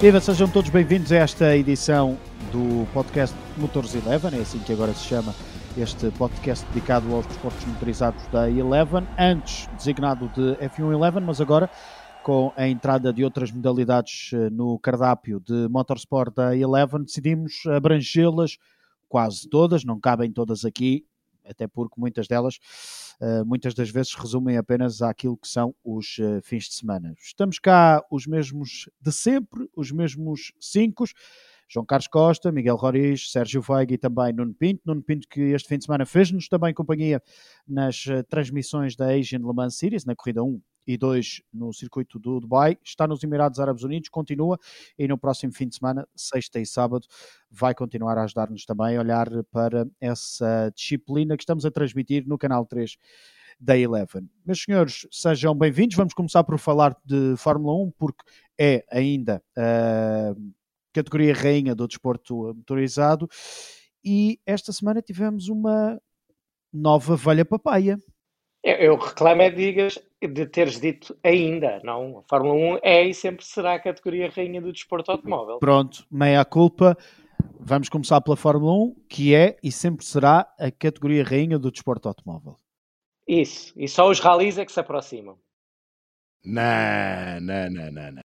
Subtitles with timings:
[0.00, 2.16] Viva, sejam todos bem-vindos a esta edição
[2.50, 5.34] do podcast Motores Eleven, é assim que agora se chama
[5.76, 11.68] este podcast dedicado aos desportos motorizados da Eleven, antes designado de F1 Eleven, mas agora
[12.22, 18.56] com a entrada de outras modalidades eh, no cardápio de Motorsport da Eleven, decidimos abrangê-las
[19.06, 21.04] quase todas, não cabem todas aqui,
[21.44, 22.58] até porque muitas delas,
[23.46, 27.14] muitas das vezes, resumem apenas àquilo que são os uh, fins de semana.
[27.18, 31.04] Estamos cá os mesmos de sempre, os mesmos cinco.
[31.68, 34.82] João Carlos Costa, Miguel Roriz, Sérgio Veiga e também Nuno Pinto.
[34.84, 37.22] Nuno Pinto que este fim de semana fez-nos também companhia
[37.66, 42.18] nas uh, transmissões da Asian Le Mans Series, na corrida 1 e 2 no circuito
[42.18, 44.58] do Dubai, está nos Emirados Árabes Unidos, continua
[44.98, 47.06] e no próximo fim de semana, sexta e sábado,
[47.50, 52.38] vai continuar a ajudar-nos também a olhar para essa disciplina que estamos a transmitir no
[52.38, 52.96] canal 3
[53.60, 54.28] da Eleven.
[54.44, 55.94] Meus senhores, sejam bem-vindos.
[55.94, 58.24] Vamos começar por falar de Fórmula 1, porque
[58.58, 60.34] é ainda a
[60.92, 63.28] categoria rainha do desporto motorizado
[64.04, 66.00] e esta semana tivemos uma
[66.72, 67.98] nova velha papaya.
[68.62, 72.18] Eu, eu reclamo é digas de teres dito ainda, não?
[72.18, 75.58] A Fórmula 1 é e sempre será a categoria rainha do desporto automóvel.
[75.58, 76.96] Pronto, meia culpa.
[77.58, 82.06] Vamos começar pela Fórmula 1, que é e sempre será a categoria rainha do desporto
[82.06, 82.56] automóvel.
[83.26, 85.38] Isso, e só os rallies é que se aproximam.
[86.44, 88.12] Não, não, não, não.
[88.12, 88.22] não.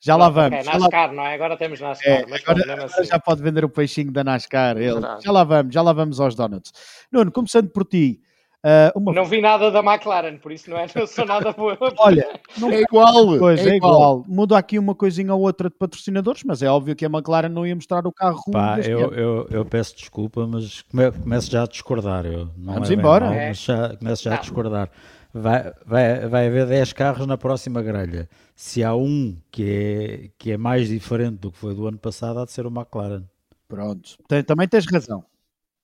[0.00, 0.60] Já lá vamos.
[0.60, 1.34] Okay, NASCAR, não é?
[1.34, 2.12] Agora temos NASCAR.
[2.12, 3.04] É, agora, agora assim.
[3.04, 4.76] já pode vender o peixinho da NASCAR.
[4.76, 5.00] Ele.
[5.20, 6.72] Já lá vamos, já lá vamos aos donuts.
[7.10, 8.20] Nuno, começando por ti,
[8.66, 9.12] Uh, uma...
[9.12, 11.78] Não vi nada da McLaren, por isso não, é, não sou nada boa.
[11.98, 12.68] Olha, não...
[12.72, 13.38] é igual.
[13.38, 13.94] Pois, é, é igual.
[13.94, 14.24] igual.
[14.26, 17.64] Muda aqui uma coisinha ou outra de patrocinadores, mas é óbvio que a McLaren não
[17.64, 18.42] ia mostrar o carro.
[18.50, 22.26] Pá, eu, eu, eu, peço desculpa, mas começo já a discordar.
[22.26, 23.26] Eu, Vamos é embora.
[23.26, 23.54] Mal, é.
[23.54, 24.90] já, começo já a discordar.
[25.32, 28.28] Vai, vai, vai haver 10 carros na próxima grelha.
[28.56, 32.40] Se há um que é, que é mais diferente do que foi do ano passado,
[32.40, 33.22] há de ser o McLaren.
[33.68, 35.24] Pronto, também tens razão.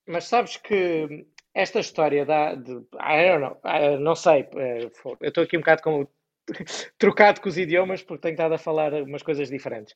[0.09, 2.55] Mas sabes que esta história da.
[2.55, 4.91] De, I know, I, não sei, eh,
[5.21, 6.07] eu estou aqui um bocado com,
[6.99, 9.95] trocado com os idiomas porque tenho estado a falar umas coisas diferentes.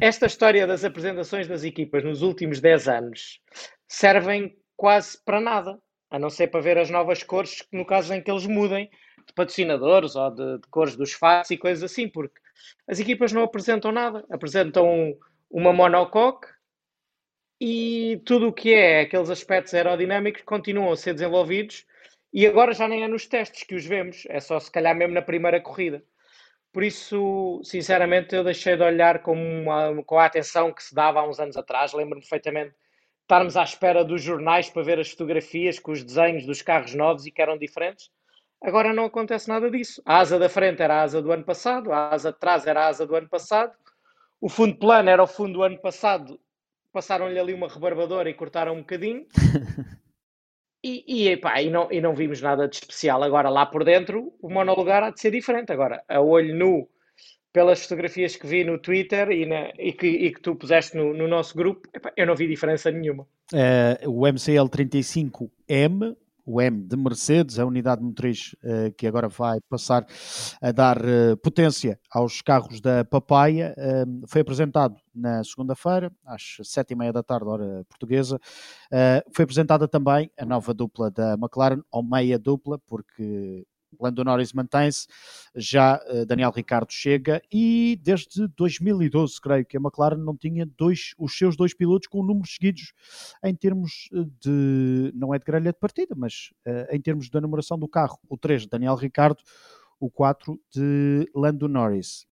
[0.00, 3.40] Esta história das apresentações das equipas nos últimos 10 anos
[3.88, 5.78] servem quase para nada,
[6.10, 8.90] a não ser para ver as novas cores, no caso em que eles mudem
[9.26, 12.40] de patrocinadores ou de, de cores dos fatos e coisas assim, porque
[12.88, 15.14] as equipas não apresentam nada, apresentam
[15.50, 16.48] uma monocoque
[17.60, 21.84] e tudo o que é aqueles aspectos aerodinâmicos continuam a ser desenvolvidos
[22.32, 25.14] e agora já nem é nos testes que os vemos, é só se calhar mesmo
[25.14, 26.02] na primeira corrida.
[26.72, 31.18] Por isso, sinceramente, eu deixei de olhar com, uma, com a atenção que se dava
[31.18, 31.92] há uns anos atrás.
[31.92, 32.72] Lembro-me perfeitamente
[33.22, 37.26] estarmos à espera dos jornais para ver as fotografias com os desenhos dos carros novos
[37.26, 38.08] e que eram diferentes.
[38.62, 40.00] Agora não acontece nada disso.
[40.06, 42.84] A asa da frente era a asa do ano passado, a asa de trás era
[42.84, 43.76] a asa do ano passado,
[44.40, 46.38] o fundo plano era o fundo do ano passado
[46.92, 49.26] passaram-lhe ali uma rebarbadora e cortaram um bocadinho.
[50.84, 53.22] e, e, epá, e, não, e não vimos nada de especial.
[53.22, 55.72] Agora, lá por dentro, o monolugar há de ser diferente.
[55.72, 56.88] Agora, a olho nu,
[57.52, 61.12] pelas fotografias que vi no Twitter e, na, e, que, e que, tu puseste no,
[61.12, 63.26] no nosso grupo, epá, eu não vi diferença nenhuma.
[63.52, 70.06] Uh, o MCL35M o M de Mercedes, a unidade motriz uh, que agora vai passar
[70.60, 76.92] a dar uh, potência aos carros da Papaya, uh, foi apresentado na segunda-feira, às sete
[76.92, 78.38] e meia da tarde, hora portuguesa.
[79.34, 83.66] foi apresentada também a nova dupla da McLaren, ou meia dupla, porque
[83.98, 85.06] Lando Norris mantém-se,
[85.54, 91.14] já uh, Daniel Ricardo chega e desde 2012, creio que a McLaren não tinha dois,
[91.18, 92.92] os seus dois pilotos com números seguidos
[93.44, 97.40] em termos eh, de, não é de grelha de partida, mas uh, em termos da
[97.40, 98.18] numeração do carro.
[98.28, 99.42] O 3 de Daniel Ricardo,
[99.98, 102.29] o 4 de Lando Norris.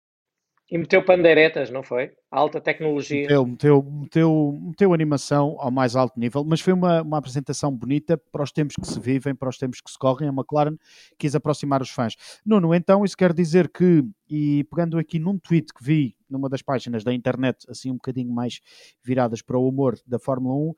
[0.70, 2.12] E meteu pandeiretas, não foi?
[2.30, 3.22] Alta tecnologia.
[3.22, 8.18] Meteu, meteu, meteu, meteu animação ao mais alto nível, mas foi uma, uma apresentação bonita
[8.18, 10.28] para os tempos que se vivem, para os tempos que se correm.
[10.28, 10.76] A McLaren
[11.18, 12.16] quis aproximar os fãs.
[12.46, 16.62] Nuno, então isso quer dizer que, e pegando aqui num tweet que vi numa das
[16.62, 18.60] páginas da internet, assim um bocadinho mais
[19.02, 20.74] viradas para o humor da Fórmula 1,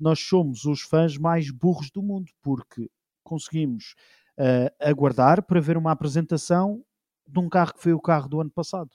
[0.00, 2.88] nós somos os fãs mais burros do mundo, porque
[3.22, 3.94] conseguimos
[4.38, 6.82] uh, aguardar para ver uma apresentação
[7.26, 8.88] de um carro que foi o carro do ano passado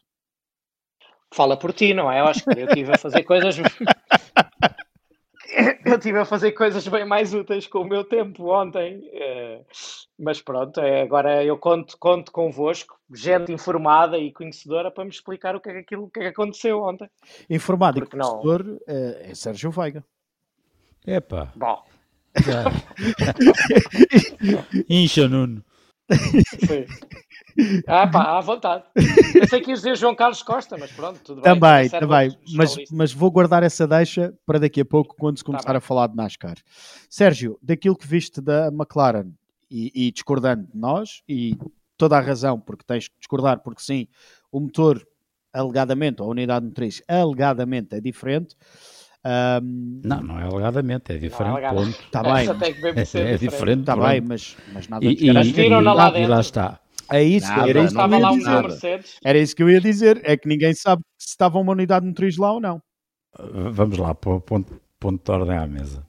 [1.32, 2.20] fala por ti, não é?
[2.20, 3.58] Eu acho que eu estive a fazer coisas.
[5.86, 9.62] eu estive a fazer coisas bem mais úteis com o meu tempo ontem, eh,
[10.20, 15.56] mas pronto, é, agora eu conto, conto convosco, gente informada e conhecedora, para me explicar
[15.56, 17.10] o que é que, aquilo, que, é que aconteceu ontem.
[17.50, 18.80] Informado Porque e conhecedor não...
[18.88, 20.04] é, é Sérgio Veiga.
[21.06, 21.52] Epá.
[21.56, 21.84] Bom.
[24.90, 25.64] Incha, Nuno.
[26.10, 26.86] Sim.
[27.88, 28.84] Ah, pá, à vontade.
[29.36, 31.54] Eu sei que ias dizer João Carlos Costa, mas pronto, tudo bem.
[31.54, 32.38] Também, também.
[32.54, 35.78] Mas, mas vou guardar essa deixa para daqui a pouco, quando se tá começar tá
[35.78, 36.56] a falar de NASCAR.
[37.10, 39.32] Sérgio, daquilo que viste da McLaren
[39.70, 41.58] e, e discordando de nós, e
[41.98, 44.08] toda a razão, porque tens que discordar, porque sim,
[44.52, 45.06] o motor,
[45.54, 48.56] alegadamente, ou a unidade motriz, alegadamente é diferente.
[49.24, 50.02] Um...
[50.04, 51.62] Não, não é alegadamente, é diferente.
[51.62, 52.48] Não, é Está bem.
[52.96, 53.82] É, é, diferente.
[53.82, 56.20] Está bem, mas, mas nada e, e, na lá.
[56.20, 56.80] E lá está.
[57.12, 59.06] É isso, nada, era isso que eu ia dizer.
[59.24, 60.22] Era isso que eu ia dizer.
[60.24, 62.82] É que ninguém sabe se estava uma unidade motriz lá ou não.
[63.72, 66.06] Vamos lá, ponto, ponto de ordem à mesa.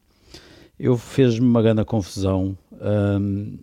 [0.78, 2.56] Eu fez-me uma grande confusão.
[2.72, 3.58] Um,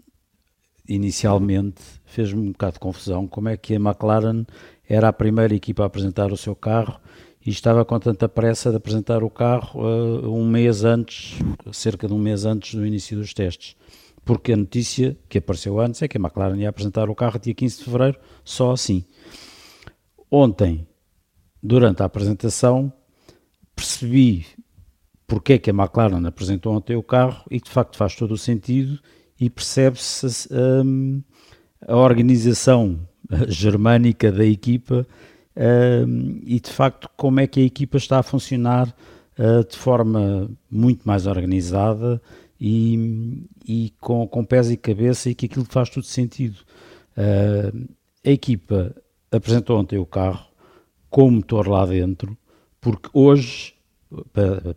[0.88, 4.44] inicialmente, fez-me um bocado de confusão como é que a McLaren
[4.88, 7.00] era a primeira equipa a apresentar o seu carro
[7.45, 11.39] e estava com tanta pressa de apresentar o carro uh, um mês antes,
[11.71, 13.75] cerca de um mês antes do início dos testes.
[14.25, 17.53] Porque a notícia que apareceu antes é que a McLaren ia apresentar o carro dia
[17.53, 19.03] 15 de fevereiro, só assim.
[20.30, 20.88] Ontem,
[21.63, 22.91] durante a apresentação,
[23.75, 24.45] percebi
[25.25, 28.38] porque é que a McLaren apresentou ontem o carro e de facto faz todo o
[28.38, 29.00] sentido
[29.39, 31.21] e percebe-se um,
[31.88, 33.07] a organização
[33.47, 35.07] germânica da equipa
[35.59, 38.88] uh, e de facto como é que a equipa está a funcionar
[39.38, 42.21] uh, de forma muito mais organizada
[42.59, 46.57] e, e com, com pés e cabeça e que aquilo faz todo sentido.
[47.17, 47.89] Uh,
[48.25, 48.95] a equipa
[49.31, 50.47] apresentou ontem o carro
[51.09, 52.38] com o motor lá dentro,
[52.79, 53.73] porque hoje,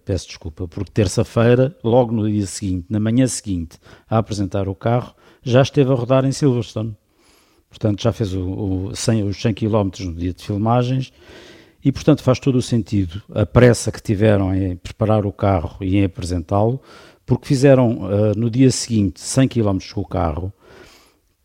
[0.05, 3.79] peço desculpa, porque terça-feira, logo no dia seguinte, na manhã seguinte,
[4.09, 6.97] a apresentar o carro, já esteve a rodar em Silverstone.
[7.73, 11.11] Portanto, já fez o, o 100, os 100 km no dia de filmagens
[11.83, 15.97] e, portanto, faz todo o sentido a pressa que tiveram em preparar o carro e
[15.97, 16.83] em apresentá-lo,
[17.25, 20.53] porque fizeram uh, no dia seguinte 100 km com o carro,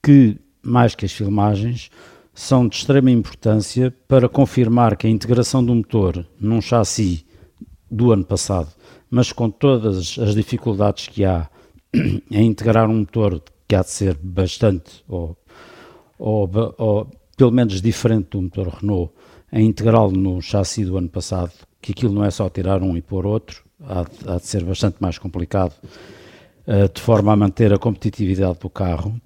[0.04, 1.90] que, mais que as filmagens,
[2.34, 7.26] são de extrema importância para confirmar que a integração do motor num chassi
[7.90, 8.68] do ano passado,
[9.10, 11.50] mas com todas as dificuldades que há
[12.30, 15.38] em integrar um motor que há de ser bastante, ou
[16.18, 19.14] ou, ou pelo menos diferente do motor Renault,
[19.52, 23.02] a integrá-lo no chassi do ano passado, que aquilo não é só tirar um e
[23.02, 25.74] pôr outro, há de, há de ser bastante mais complicado,
[26.68, 29.20] uh, de forma a manter a competitividade do carro.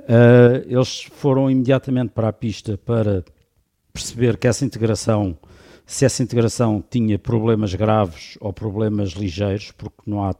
[0.00, 3.24] Uh, eles foram imediatamente para a pista para
[3.92, 5.36] perceber que essa integração,
[5.84, 10.38] se essa integração tinha problemas graves ou problemas ligeiros, porque não há de,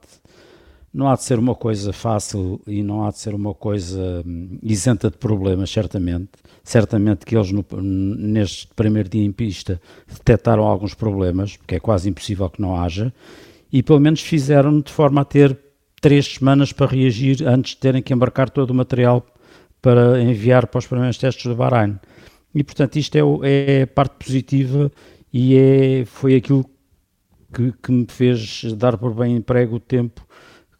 [0.93, 4.59] não há de ser uma coisa fácil e não há de ser uma coisa hum,
[4.63, 6.31] isenta de problemas, certamente.
[6.65, 12.09] Certamente que eles, no, neste primeiro dia em pista, detectaram alguns problemas, porque é quase
[12.09, 13.13] impossível que não haja,
[13.73, 15.57] e pelo menos fizeram de forma a ter
[16.01, 19.25] três semanas para reagir antes de terem que embarcar todo o material
[19.81, 21.99] para enviar para os primeiros testes do Bahrein.
[22.55, 24.91] E, portanto, isto é, é parte positiva
[25.33, 26.65] e é, foi aquilo
[27.55, 30.27] que, que me fez dar por bem emprego o tempo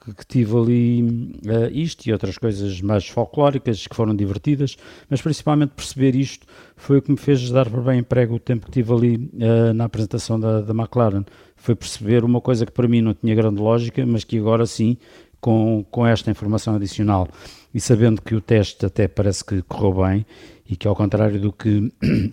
[0.05, 4.77] que, que tive ali uh, isto e outras coisas mais folclóricas que foram divertidas,
[5.09, 8.67] mas principalmente perceber isto foi o que me fez dar por bem emprego o tempo
[8.67, 11.25] que tive ali uh, na apresentação da, da McLaren.
[11.57, 14.97] Foi perceber uma coisa que para mim não tinha grande lógica, mas que agora sim,
[15.41, 17.29] com, com esta informação adicional
[17.73, 20.27] e sabendo que o teste até parece que correu bem
[20.69, 21.93] e que ao contrário do que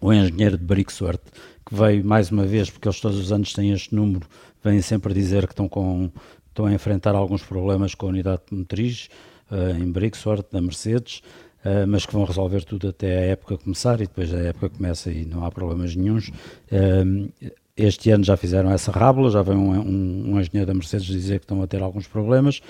[0.00, 1.24] o engenheiro de Brixworth,
[1.66, 4.26] que veio mais uma vez, porque eles todos os anos têm este número,
[4.62, 6.10] vêm sempre dizer que estão com
[6.58, 9.08] estão a enfrentar alguns problemas com a unidade motriz
[9.50, 11.22] uh, em Brixworth, da Mercedes,
[11.64, 15.08] uh, mas que vão resolver tudo até a época começar e depois a época começa
[15.10, 16.28] e não há problemas nenhums.
[16.72, 17.32] Uh,
[17.76, 21.38] este ano já fizeram essa rábula, já vem um, um, um, engenheiro da Mercedes dizer
[21.38, 22.60] que estão a ter alguns problemas,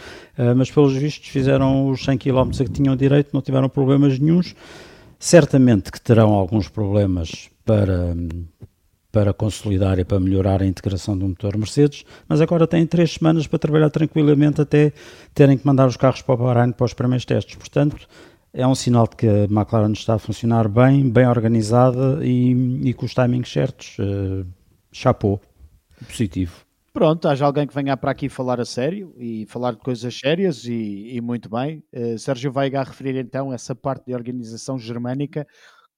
[0.55, 4.55] mas pelos vistos fizeram os 100 km que tinham direito, não tiveram problemas nenhums.
[5.19, 8.15] Certamente que terão alguns problemas para,
[9.11, 13.47] para consolidar e para melhorar a integração do motor Mercedes, mas agora têm três semanas
[13.47, 14.93] para trabalhar tranquilamente até
[15.35, 17.57] terem que mandar os carros para o Bahrein para os primeiros testes.
[17.57, 18.07] Portanto,
[18.53, 22.95] é um sinal de que a McLaren está a funcionar bem, bem organizada e, e
[22.95, 23.97] com os timings certos.
[23.99, 24.47] Uh,
[24.93, 25.41] chapou,
[26.07, 26.67] positivo.
[26.93, 30.65] Pronto, haja alguém que venha para aqui falar a sério e falar de coisas sérias
[30.65, 31.85] e, e muito bem.
[31.95, 35.47] Uh, Sérgio Veiga a referir então essa parte de organização germânica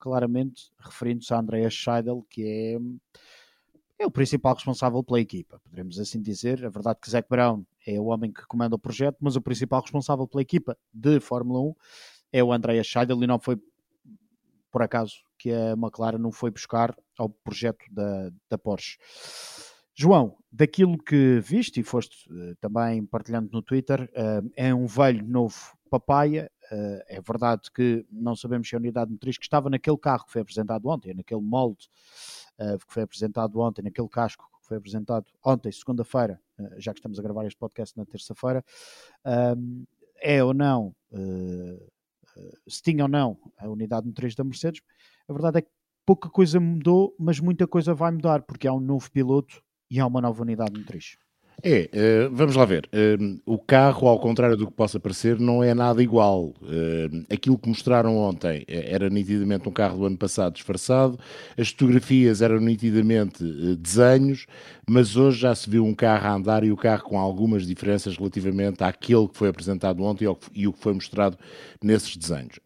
[0.01, 6.21] claramente referindo-se a Andreas Scheidel, que é, é o principal responsável pela equipa, poderemos assim
[6.21, 6.65] dizer.
[6.65, 9.41] A verdade é que Zac Brown é o homem que comanda o projeto, mas o
[9.41, 11.75] principal responsável pela equipa de Fórmula 1
[12.33, 13.61] é o Andreas Scheidel e não foi
[14.71, 18.99] por acaso que a McLaren não foi buscar ao projeto da, da Porsche.
[19.95, 25.27] João, daquilo que viste e foste uh, também partilhando no Twitter, uh, é um velho
[25.27, 26.51] novo papaya.
[26.73, 30.33] Uh, é verdade que não sabemos se a unidade motriz que estava naquele carro que
[30.33, 31.91] foi apresentado ontem, naquele molde
[32.59, 37.01] uh, que foi apresentado ontem, naquele casco que foi apresentado ontem, segunda-feira, uh, já que
[37.01, 38.65] estamos a gravar este podcast na terça-feira,
[40.23, 40.95] é ou não,
[42.69, 44.81] se tinha ou não a unidade motriz da Mercedes.
[45.29, 45.71] A verdade é que
[46.07, 50.07] pouca coisa mudou, mas muita coisa vai mudar, porque há um novo piloto e há
[50.07, 51.17] uma nova unidade motriz.
[51.63, 51.91] É,
[52.29, 52.89] uh, vamos lá ver.
[52.93, 56.55] Uh, o carro, ao contrário do que possa parecer, não é nada igual.
[56.63, 61.19] Uh, aquilo que mostraram ontem era nitidamente um carro do ano passado disfarçado,
[61.59, 63.45] as fotografias eram nitidamente
[63.77, 64.47] desenhos,
[64.89, 68.17] mas hoje já se viu um carro a andar e o carro com algumas diferenças
[68.17, 71.39] relativamente àquele que foi apresentado ontem e o que foi mostrado
[71.83, 72.59] nesses desenhos.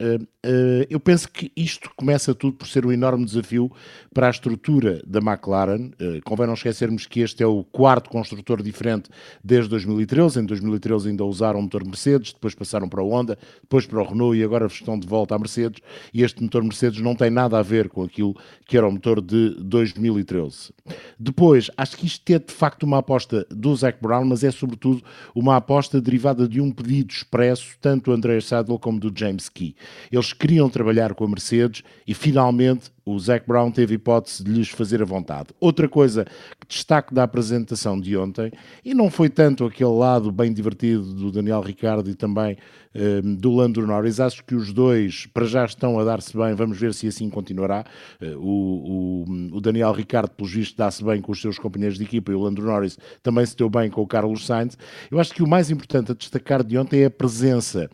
[0.88, 3.70] eu penso que isto começa tudo por ser um enorme desafio
[4.12, 5.90] para a estrutura da McLaren.
[6.24, 9.08] convém não esquecermos que este é o quarto construtor diferente diferente
[9.42, 10.40] desde 2013.
[10.40, 14.04] Em 2013 ainda usaram o motor Mercedes, depois passaram para a Honda, depois para o
[14.04, 15.80] Renault e agora estão de volta à Mercedes.
[16.12, 18.36] E este motor Mercedes não tem nada a ver com aquilo
[18.66, 20.72] que era o motor de 2013.
[21.18, 25.02] Depois, acho que isto é de facto uma aposta do Zac Brown, mas é sobretudo
[25.34, 29.74] uma aposta derivada de um pedido expresso, tanto do André Saddle como do James Key.
[30.10, 34.70] Eles queriam trabalhar com a Mercedes e finalmente o Zac Brown teve hipótese de lhes
[34.70, 35.48] fazer a vontade.
[35.60, 36.24] Outra coisa
[36.58, 38.50] que destaco da apresentação de ontem,
[38.84, 42.56] e não foi tanto aquele lado bem divertido do Daniel Ricardo e também
[42.94, 46.78] ehm, do Lando Norris, acho que os dois para já estão a dar-se bem, vamos
[46.78, 47.84] ver se assim continuará.
[48.20, 52.04] Uh, o, o, o, Daniel Ricardo, pelo visto, dá-se bem com os seus companheiros de
[52.04, 54.78] equipa e o Lando Norris também se deu bem com o Carlos Sainz.
[55.10, 57.90] Eu acho que o mais importante a destacar de ontem é a presença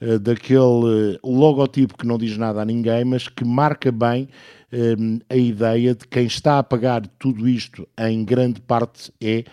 [0.00, 4.28] uh, daquele logotipo que não diz nada a ninguém, mas que marca bem
[4.74, 9.44] um, a ideia de quem está a pagar tudo isto em grande parte é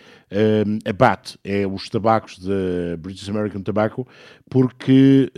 [0.65, 4.07] um, a BAT, é os tabacos da British American Tobacco,
[4.49, 5.31] porque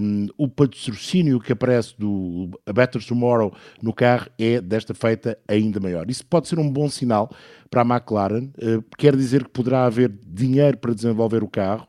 [0.00, 5.78] um, o patrocínio que aparece do A Better Tomorrow no carro é desta feita ainda
[5.78, 6.08] maior.
[6.08, 7.30] Isso pode ser um bom sinal
[7.70, 11.86] para a McLaren, uh, quer dizer que poderá haver dinheiro para desenvolver o carro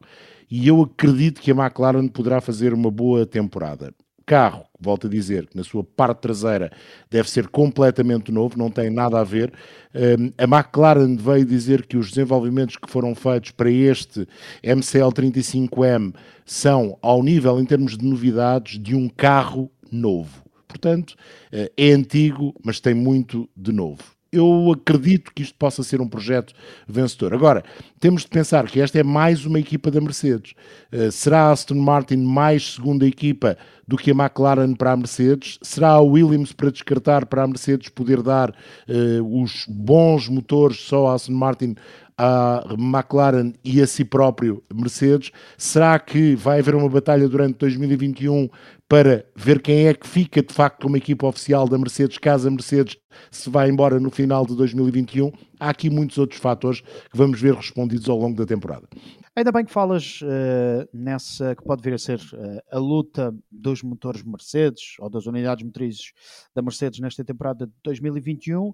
[0.52, 3.94] e eu acredito que a McLaren poderá fazer uma boa temporada
[4.30, 6.72] carro, volto a dizer, que na sua parte traseira
[7.10, 9.52] deve ser completamente novo, não tem nada a ver.
[9.96, 14.28] Hum, a McLaren veio dizer que os desenvolvimentos que foram feitos para este
[14.64, 16.14] MCL 35M
[16.46, 20.44] são ao nível, em termos de novidades, de um carro novo.
[20.68, 21.16] Portanto,
[21.52, 26.08] eh, é antigo, mas tem muito de novo eu acredito que isto possa ser um
[26.08, 26.54] projeto
[26.88, 27.34] vencedor.
[27.34, 27.64] Agora,
[28.00, 30.54] temos de pensar que esta é mais uma equipa da Mercedes.
[30.94, 33.58] Uh, será a Aston Martin mais segunda equipa
[33.88, 35.58] do que a McLaren para a Mercedes?
[35.62, 41.08] Será a Williams para descartar para a Mercedes poder dar uh, os bons motores só
[41.08, 41.76] a Aston Martin
[42.18, 45.32] à McLaren e a si próprio Mercedes?
[45.58, 48.50] Será que vai haver uma batalha durante 2021
[48.90, 52.52] para ver quem é que fica de facto como equipa oficial da Mercedes, caso a
[52.52, 52.98] Mercedes
[53.30, 55.32] se vá embora no final de 2021?
[55.60, 58.90] Há aqui muitos outros fatores que vamos ver respondidos ao longo da temporada.
[59.36, 63.84] Ainda bem que falas uh, nessa que pode vir a ser uh, a luta dos
[63.84, 66.12] motores Mercedes ou das unidades motrizes
[66.56, 68.74] da Mercedes nesta temporada de 2021.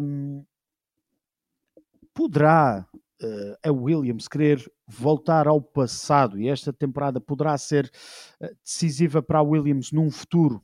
[0.00, 0.44] Um,
[2.12, 2.84] poderá
[3.64, 7.90] a Williams querer voltar ao passado e esta temporada poderá ser
[8.64, 10.62] decisiva para a Williams num futuro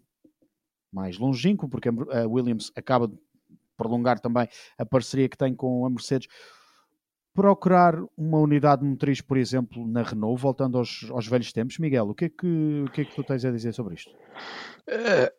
[0.92, 3.18] mais longínquo, porque a Williams acaba de
[3.76, 6.28] prolongar também a parceria que tem com a Mercedes
[7.34, 11.78] procurar uma unidade motriz, por exemplo, na Renault, voltando aos, aos velhos tempos?
[11.78, 14.14] Miguel, o que, é que, o que é que tu tens a dizer sobre isto?
[14.88, 15.34] É,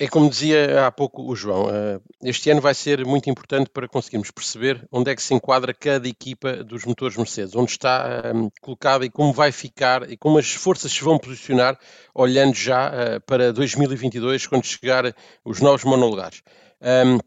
[0.00, 3.86] é como dizia há pouco o João, é, este ano vai ser muito importante para
[3.86, 8.48] conseguirmos perceber onde é que se enquadra cada equipa dos motores Mercedes, onde está um,
[8.62, 11.78] colocada e como vai ficar e como as forças se vão posicionar,
[12.14, 15.14] olhando já uh, para 2022, quando chegar
[15.44, 16.42] os novos monolugares.
[16.80, 17.18] Um,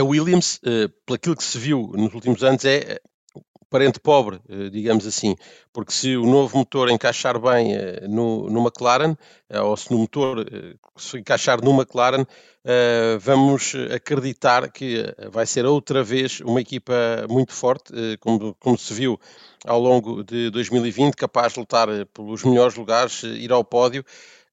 [0.00, 3.00] a Williams, uh, pelo que se viu nos últimos anos, é
[3.72, 5.34] parente pobre, eh, digamos assim,
[5.72, 9.16] porque se o novo motor encaixar bem eh, no, McLaren,
[9.48, 10.44] eh, ou se no motor
[10.94, 12.26] se encaixar no McLaren,
[13.20, 15.02] vamos acreditar que
[15.32, 16.94] vai ser outra vez uma equipa
[17.28, 19.18] muito forte, como, como se viu
[19.66, 24.04] ao longo de 2020, capaz de lutar pelos melhores lugares, ir ao pódio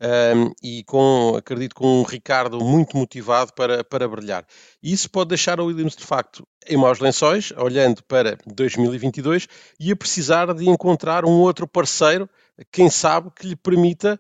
[0.02, 4.46] um, e com, acredito, com um Ricardo muito motivado para, para brilhar.
[4.82, 9.48] Isso pode deixar o Williams, de facto, em maus lençóis, olhando para 2022
[9.80, 12.30] e a precisar de encontrar um outro parceiro,
[12.72, 14.20] quem sabe, que lhe permita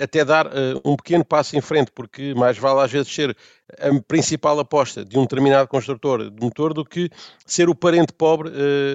[0.00, 0.46] até dar
[0.84, 3.36] um pequeno passo em frente, porque mais vale às vezes ser
[3.78, 7.08] a principal aposta de um determinado construtor de motor do que
[7.46, 8.52] ser o parente pobre uh,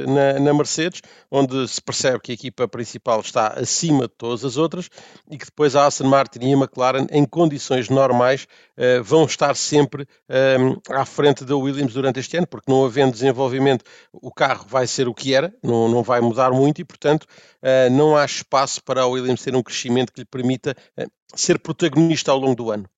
[0.07, 1.01] na, na, Mercedes,
[1.31, 4.89] onde se percebe que a equipa principal está acima de todas as outras
[5.29, 9.55] e que depois a Aston Martin e a McLaren, em condições normais, uh, vão estar
[9.55, 14.65] sempre uh, à frente da Williams durante este ano, porque não havendo desenvolvimento, o carro
[14.67, 17.25] vai ser o que era, não, não vai mudar muito e, portanto,
[17.91, 20.75] não há espaço para a Williams ter um crescimento que lhe permita
[21.35, 22.89] ser protagonista ao longo do ano.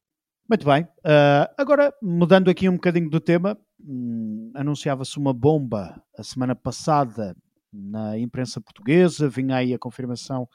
[0.50, 0.82] Muito bem.
[0.82, 7.36] Uh, agora, mudando aqui um bocadinho do tema, hum, anunciava-se uma bomba a semana passada
[7.72, 10.50] na imprensa portuguesa, vinha aí a confirmação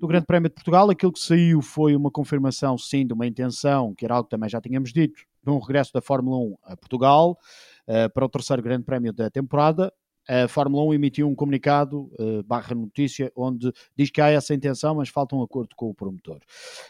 [0.00, 0.88] do Grande Prémio de Portugal.
[0.88, 4.48] Aquilo que saiu foi uma confirmação, sim, de uma intenção, que era algo que também
[4.48, 7.36] já tínhamos dito, de um regresso da Fórmula 1 a Portugal
[7.88, 9.92] uh, para o terceiro Grande Prémio da temporada
[10.28, 14.94] a Fórmula 1 emitiu um comunicado, uh, barra notícia, onde diz que há essa intenção,
[14.94, 16.40] mas falta um acordo com o promotor.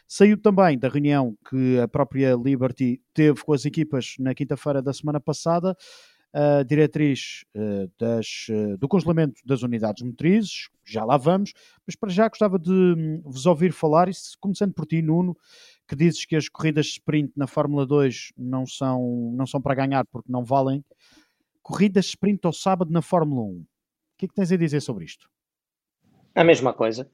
[0.08, 4.92] Saiu também da reunião que a própria Liberty teve com as equipas na quinta-feira da
[4.92, 5.76] semana passada,
[6.32, 11.52] a diretriz uh, das, uh, do congelamento das unidades motrizes, já lá vamos,
[11.86, 15.36] mas para já gostava de um, vos ouvir falar, isso, começando por ti, Nuno,
[15.86, 20.04] que dizes que as corridas sprint na Fórmula 2 não são, não são para ganhar
[20.06, 20.84] porque não valem
[21.68, 23.44] corridas sprint ao sábado na Fórmula 1.
[23.44, 23.66] O
[24.16, 25.28] que é que tens a dizer sobre isto?
[26.34, 27.10] A mesma coisa.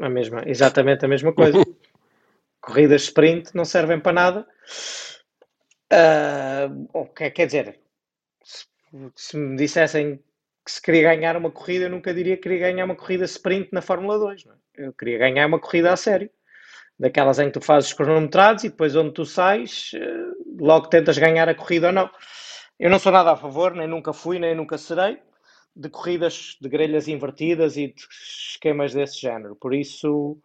[0.00, 1.58] A mesma, exatamente a mesma coisa.
[2.60, 4.48] corridas sprint não servem para nada.
[5.92, 7.78] Uh, quer dizer,
[8.42, 8.66] se,
[9.14, 10.16] se, me dissessem
[10.64, 13.68] que se queria ganhar uma corrida, eu nunca diria que queria ganhar uma corrida sprint
[13.72, 14.46] na Fórmula 2.
[14.46, 14.56] Não é?
[14.74, 16.28] Eu queria ganhar uma corrida a sério.
[16.98, 21.48] Daquelas em que tu fazes cronometrados e depois onde tu sais, uh, logo tentas ganhar
[21.48, 22.10] a corrida ou não.
[22.82, 25.16] Eu não sou nada a favor, nem nunca fui, nem nunca serei,
[25.74, 28.08] de corridas de grelhas invertidas e de
[28.50, 29.54] esquemas desse género.
[29.54, 30.36] Por isso,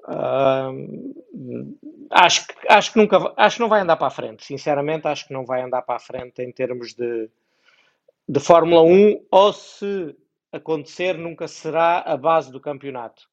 [0.00, 1.78] uh,
[2.10, 4.44] acho, que, acho, que nunca, acho que não vai andar para a frente.
[4.44, 7.30] Sinceramente, acho que não vai andar para a frente em termos de,
[8.28, 10.16] de Fórmula 1, ou se
[10.50, 13.30] acontecer, nunca será a base do campeonato.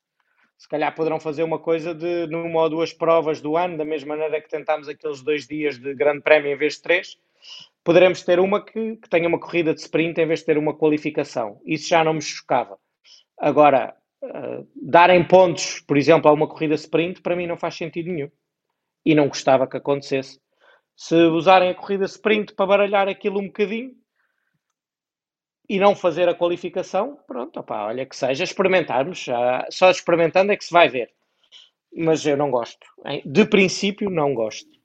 [0.59, 4.15] Se calhar poderão fazer uma coisa de numa ou duas provas do ano, da mesma
[4.15, 7.17] maneira que tentámos aqueles dois dias de grande prémio em vez de três,
[7.87, 10.75] poderemos ter uma que, que, tenha uma corrida de sprint em vez de ter uma
[10.75, 11.61] qualificação.
[11.65, 12.77] Isso já não me chocava.
[13.39, 18.11] Agora, uh, darem pontos, por exemplo, a uma corrida sprint, para mim não faz sentido
[18.11, 18.29] nenhum.
[19.05, 20.37] E não gostava que acontecesse.
[20.97, 23.93] Se usarem a corrida sprint para baralhar aquilo um bocadinho
[25.69, 29.27] e não fazer a qualificação, pronto, opa, olha que seja, experimentarmos.
[29.69, 31.09] só experimentando é que se vai ver.
[31.95, 32.85] Mas eu não gosto.
[33.25, 34.76] De princípio, não gosto.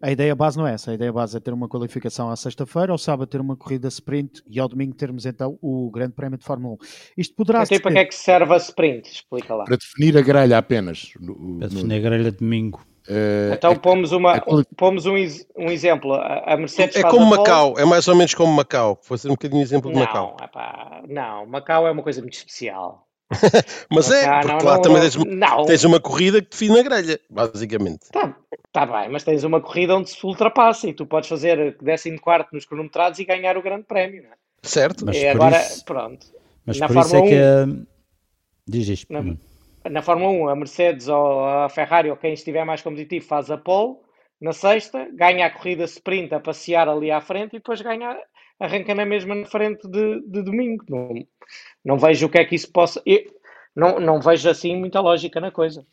[0.00, 0.90] A ideia base não é essa.
[0.90, 4.42] A ideia base é ter uma qualificação à sexta-feira, ao sábado ter uma corrida sprint
[4.48, 6.78] e ao domingo termos então o Grande Prémio de Fórmula 1.
[7.16, 7.80] Isto poderá ser.
[7.80, 9.10] para que é que serve a sprint?
[9.10, 9.64] Explica lá.
[9.64, 11.12] Para definir a grelha apenas.
[11.20, 12.80] No, para definir a grelha de domingo.
[13.08, 14.38] Uh, então pomos, uma,
[14.76, 15.14] pomos um,
[15.56, 16.12] um exemplo.
[16.12, 18.96] A Mercedes é como Macau, é mais ou menos como Macau.
[18.96, 20.36] Vou fazer um bocadinho exemplo de não, Macau.
[20.42, 23.08] Epá, não, Macau é uma coisa muito especial.
[23.90, 25.64] Mas é, porque não, lá não, também tens, não.
[25.64, 28.08] tens uma corrida que define a grelha, basicamente.
[28.12, 28.36] Tá,
[28.86, 32.18] tá bem, mas tens uma corrida onde se ultrapassa e tu podes fazer 14
[32.52, 34.34] nos cronometrados e ganhar o grande prémio, não é?
[34.62, 35.04] Certo.
[35.04, 36.26] Mas e agora, isso, pronto.
[36.64, 37.86] Mas na Fórmula é que 1, é...
[38.66, 39.12] Diz isto.
[39.12, 43.50] Na, na, Fórmula 1, a Mercedes ou a Ferrari ou quem estiver mais competitivo faz
[43.50, 43.96] a pole
[44.40, 48.16] na sexta, ganha a corrida sprint a passear ali à frente e depois ganha
[48.60, 50.84] arranca na mesma na frente de, de domingo.
[50.88, 51.14] Não,
[51.84, 53.02] não vejo o que é que isso possa.
[53.06, 53.24] Eu,
[53.74, 55.84] não, não vejo assim muita lógica na coisa.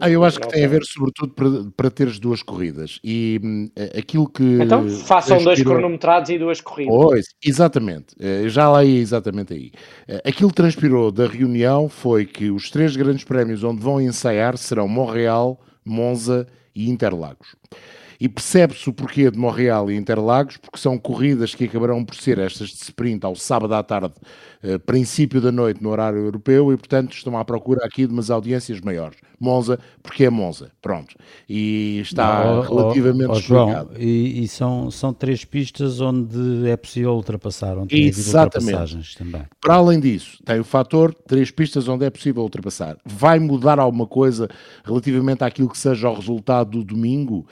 [0.00, 3.70] Ah, eu acho que tem a ver sobretudo para, para teres duas corridas e hum,
[3.96, 4.42] aquilo que.
[4.42, 6.94] Então façam dois cronometrados e duas corridas.
[6.94, 9.72] Pois, exatamente, eh, já lá ia exatamente aí.
[10.06, 14.56] Eh, aquilo que transpirou da reunião foi que os três grandes prémios onde vão ensaiar
[14.58, 17.54] serão Montreal, Monza e Interlagos
[18.20, 22.38] e percebe-se o porquê de Montreal e Interlagos, porque são corridas que acabarão por ser
[22.38, 24.14] estas de sprint ao sábado à tarde,
[24.62, 28.30] eh, princípio da noite no horário europeu, e portanto estão à procura aqui de umas
[28.30, 29.18] audiências maiores.
[29.40, 31.14] Monza, porque é Monza, pronto.
[31.48, 36.76] E está Não, relativamente oh, oh, João, e, e, são, são três pistas onde é
[36.76, 39.42] possível ultrapassar, onde tem ultrapassagens também.
[39.60, 42.96] Para além disso, tem o fator três pistas onde é possível ultrapassar.
[43.04, 44.48] Vai mudar alguma coisa
[44.84, 47.46] relativamente àquilo que seja o resultado do domingo?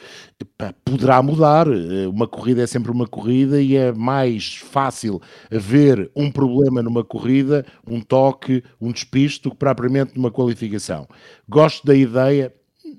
[0.84, 1.66] Poderá mudar.
[1.66, 5.20] Eh, uma corrida é sempre uma corrida e é mais fácil
[5.50, 11.08] haver um problema numa corrida, um toque, um despiste, do que propriamente numa qualificação.
[11.48, 12.52] Gosto da ideia,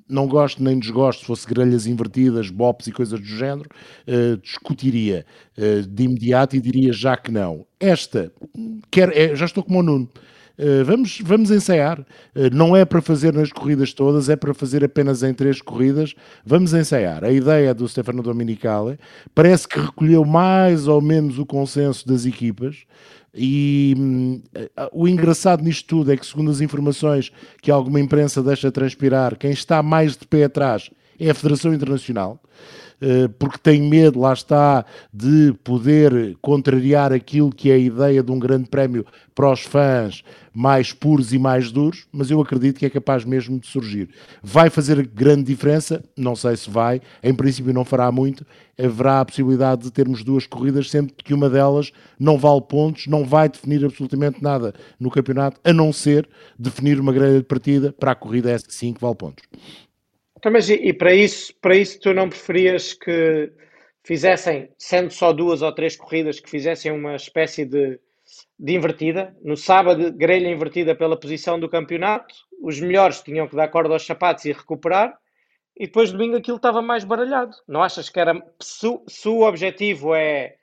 [0.09, 3.69] não gosto nem desgosto, se fosse grelhas invertidas, bops e coisas do género,
[4.07, 5.25] uh, discutiria
[5.57, 7.65] uh, de imediato e diria já que não.
[7.79, 8.31] Esta,
[8.91, 10.09] quer, é, já estou como o Nuno,
[10.85, 11.99] vamos, vamos ensaiar.
[11.99, 16.13] Uh, não é para fazer nas corridas todas, é para fazer apenas em três corridas.
[16.45, 17.23] Vamos ensaiar.
[17.23, 18.99] A ideia do Stefano Dominicale
[19.33, 22.85] parece que recolheu mais ou menos o consenso das equipas.
[23.35, 24.41] E hum,
[24.91, 29.51] o engraçado nisto tudo é que, segundo as informações que alguma imprensa deixa transpirar, quem
[29.51, 32.39] está mais de pé atrás é a Federação Internacional.
[33.05, 38.31] Eh, porque tem medo, lá está, de poder contrariar aquilo que é a ideia de
[38.31, 42.85] um grande prémio para os fãs mais puros e mais duros, mas eu acredito que
[42.85, 44.09] é capaz mesmo de surgir.
[44.41, 46.01] Vai fazer grande diferença?
[46.15, 48.45] Não sei se vai, em princípio não fará muito.
[48.79, 53.25] Haverá a possibilidade de termos duas corridas, sempre que uma delas não vale pontos, não
[53.25, 58.15] vai definir absolutamente nada no campeonato, a não ser definir uma grande partida para a
[58.15, 59.43] corrida S5 que vale pontos.
[60.43, 63.49] Então, mas e, e, para isso, para isso tu não preferias que
[64.03, 67.97] fizessem, sendo só duas ou três corridas, que fizessem uma espécie de,
[68.59, 69.33] de invertida?
[69.41, 74.05] No sábado, grelha invertida pela posição do campeonato, os melhores tinham que dar corda aos
[74.05, 75.17] sapatos e recuperar,
[75.77, 77.55] e depois domingo aquilo estava mais baralhado.
[77.65, 78.33] Não achas que era.
[78.61, 80.57] Se, se o objetivo é,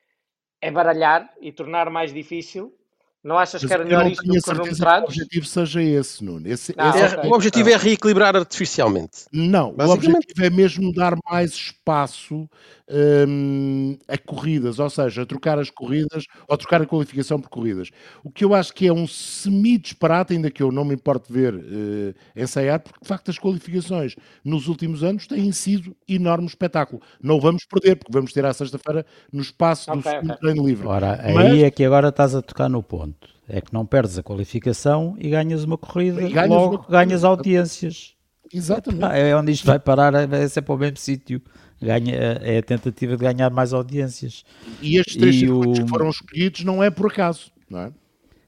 [0.61, 2.77] é baralhar e tornar mais difícil,
[3.23, 5.09] não achas Mas que era melhor isto do que cronometrados?
[5.09, 6.49] o objetivo seja esse, Nuno.
[6.49, 7.31] Esse, não, esse okay.
[7.31, 9.27] O objetivo é reequilibrar artificialmente.
[9.31, 12.49] Não, o objetivo é mesmo dar mais espaço
[12.91, 17.91] um, a corridas, ou seja, a trocar as corridas ou trocar a qualificação por corridas.
[18.25, 21.55] O que eu acho que é um semi-disparate, ainda que eu não me importo ver
[21.55, 27.01] uh, ensaiar, porque de facto as qualificações nos últimos anos têm sido enorme espetáculo.
[27.23, 30.41] Não o vamos perder, porque vamos ter à sexta-feira no espaço okay, do segundo okay.
[30.41, 30.87] treino livre.
[30.87, 31.53] Ora, Mas...
[31.53, 33.29] aí é que agora estás a tocar no ponto.
[33.49, 36.87] É que não perdes a qualificação e ganhas uma corrida, e ganhas logo uma...
[36.89, 38.15] ganhas audiências.
[38.53, 39.13] Exatamente.
[39.13, 41.41] É onde isto vai parar, é sempre ao mesmo sítio
[41.81, 44.45] ganha, é a tentativa de ganhar mais audiências.
[44.83, 45.85] E estes três e circuitos o...
[45.85, 47.93] que foram escolhidos não é por acaso, não é?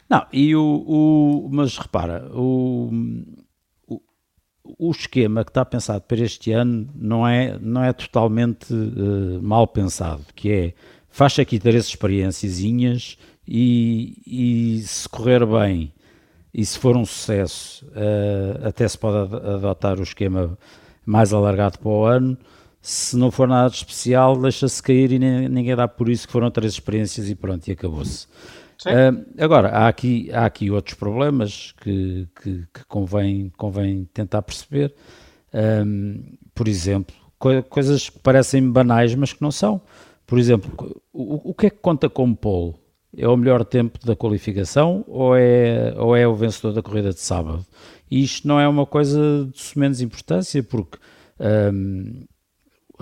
[0.08, 2.90] Não, e o, o mas repara, o,
[3.88, 4.00] o,
[4.78, 9.66] o, esquema que está pensado para este ano não é, não é totalmente uh, mal
[9.66, 10.74] pensado, que é
[11.08, 13.16] faz aqui três experiênciazinhas
[13.48, 15.90] e, e se correr bem
[16.52, 20.58] e se for um sucesso, uh, até se pode adotar o esquema
[21.06, 22.36] mais alargado para o ano
[22.82, 26.72] se não for nada especial, deixa-se cair e ninguém dá por isso que foram três
[26.72, 28.26] experiências e pronto, e acabou-se.
[28.84, 34.92] Uh, agora, há aqui, há aqui outros problemas que, que, que convém, convém tentar perceber.
[35.54, 39.80] Um, por exemplo, co coisas que parecem banais, mas que não são.
[40.26, 42.74] Por exemplo, o, o que é que conta como pole?
[43.16, 47.20] É o melhor tempo da qualificação ou é, ou é o vencedor da corrida de
[47.20, 47.64] sábado?
[48.10, 50.98] E isto não é uma coisa de menos importância, porque
[51.38, 52.24] um,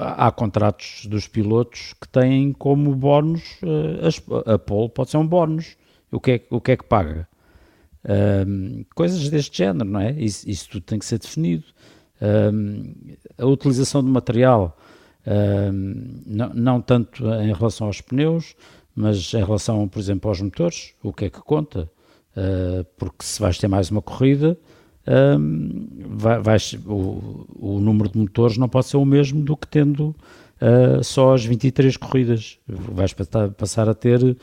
[0.00, 5.76] há contratos dos pilotos que têm como bónus, uh, a pole pode ser um bónus.
[6.10, 7.28] O que é, o que, é que paga?
[8.04, 10.12] Um, coisas deste género, não é?
[10.12, 11.64] Isso, isso tudo tem que ser definido.
[12.20, 12.94] Um,
[13.38, 14.76] a utilização de material,
[15.26, 18.56] um, não, não, tanto em relação aos pneus,
[18.94, 21.90] mas em relação, por exemplo, aos motores, o que é que conta?
[22.36, 24.58] Uh, porque se vais ter mais uma corrida,
[25.06, 29.66] um, vai, vai, o, o, número de motores não pode ser o mesmo do que
[29.66, 30.14] tendo
[30.60, 32.58] uh, só as 23 corridas.
[32.68, 33.14] Vais
[33.56, 34.36] passar a ter, uh,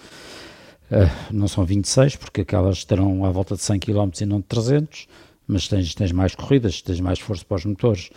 [1.31, 5.07] não são 26, porque aquelas terão à volta de 100 km e não de 300,
[5.47, 8.09] mas tens, tens mais corridas, tens mais força para os motores.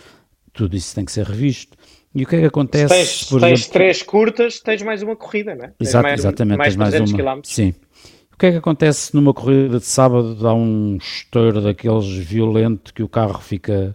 [0.52, 1.76] Tudo isso tem que ser revisto.
[2.12, 2.88] E o que é que acontece?
[2.88, 5.72] Se tens, tens exemplo, três curtas, tens mais uma corrida, não é?
[5.78, 7.36] Exato, mais, exatamente, mais tens mais uma.
[7.36, 7.40] Km.
[7.44, 7.74] Sim
[8.40, 10.34] que é que acontece numa corrida de sábado?
[10.34, 13.94] Dá um estouro daqueles violento que o carro fica,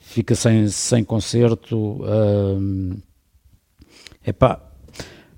[0.00, 2.02] fica sem, sem conserto.
[2.02, 2.96] Um,
[4.26, 4.60] epá,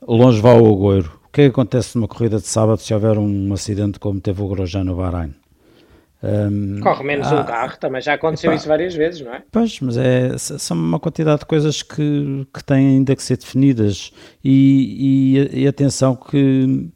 [0.00, 1.20] longe vai o agouro.
[1.26, 4.40] O que é que acontece numa corrida de sábado se houver um acidente como teve
[4.40, 5.34] o Grosjean no Bahrein?
[6.22, 9.42] Um, Corre menos ah, um carro, também já aconteceu epá, isso várias vezes, não é?
[9.52, 14.12] Pois, mas é, são uma quantidade de coisas que, que têm ainda que ser definidas
[14.42, 16.90] e, e, e atenção que,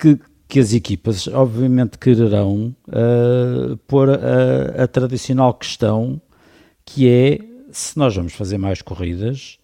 [0.00, 0.18] que
[0.54, 6.22] que as equipas obviamente quererão uh, pôr a, a, tradicional questão
[6.86, 7.40] que é
[7.72, 9.58] se nós vamos fazer mais corridas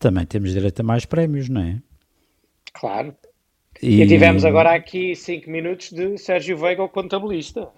[0.00, 1.76] também temos direito a mais prémios, não é?
[2.72, 3.14] Claro.
[3.80, 7.68] E, e tivemos agora aqui 5 minutos de Sérgio Veiga, o contabilista.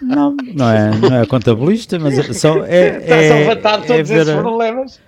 [0.00, 4.10] Não, não é, não é contabilista, mas é só é, Estás a levantar é todos
[4.10, 5.00] é ver, esses problemas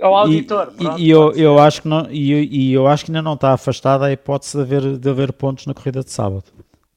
[0.00, 0.72] ao auditor.
[0.72, 3.22] E, pronto, e eu, eu, acho que não, e, eu, e eu acho que ainda
[3.22, 6.44] não está afastada a hipótese de haver, de haver pontos na corrida de sábado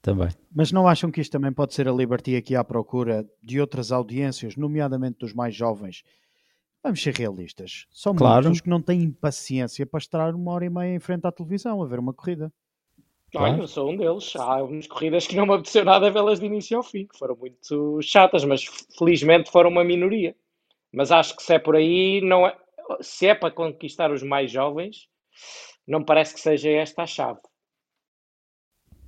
[0.00, 0.28] também.
[0.54, 3.90] Mas não acham que isto também pode ser a Liberty aqui à procura de outras
[3.90, 6.02] audiências, nomeadamente dos mais jovens?
[6.82, 7.86] Vamos ser realistas.
[7.90, 8.44] São claro.
[8.44, 11.82] muitos que não têm paciência para estar uma hora e meia em frente à televisão
[11.82, 12.52] a ver uma corrida.
[13.34, 14.36] Olha, eu sou um deles.
[14.36, 17.34] Há algumas corridas que não me apeteceu nada vê-las de início ao fim, que foram
[17.36, 18.64] muito chatas, mas
[18.96, 20.36] felizmente foram uma minoria.
[20.92, 22.56] Mas acho que se é por aí, não é,
[23.00, 25.08] se é para conquistar os mais jovens,
[25.86, 27.40] não parece que seja esta a chave.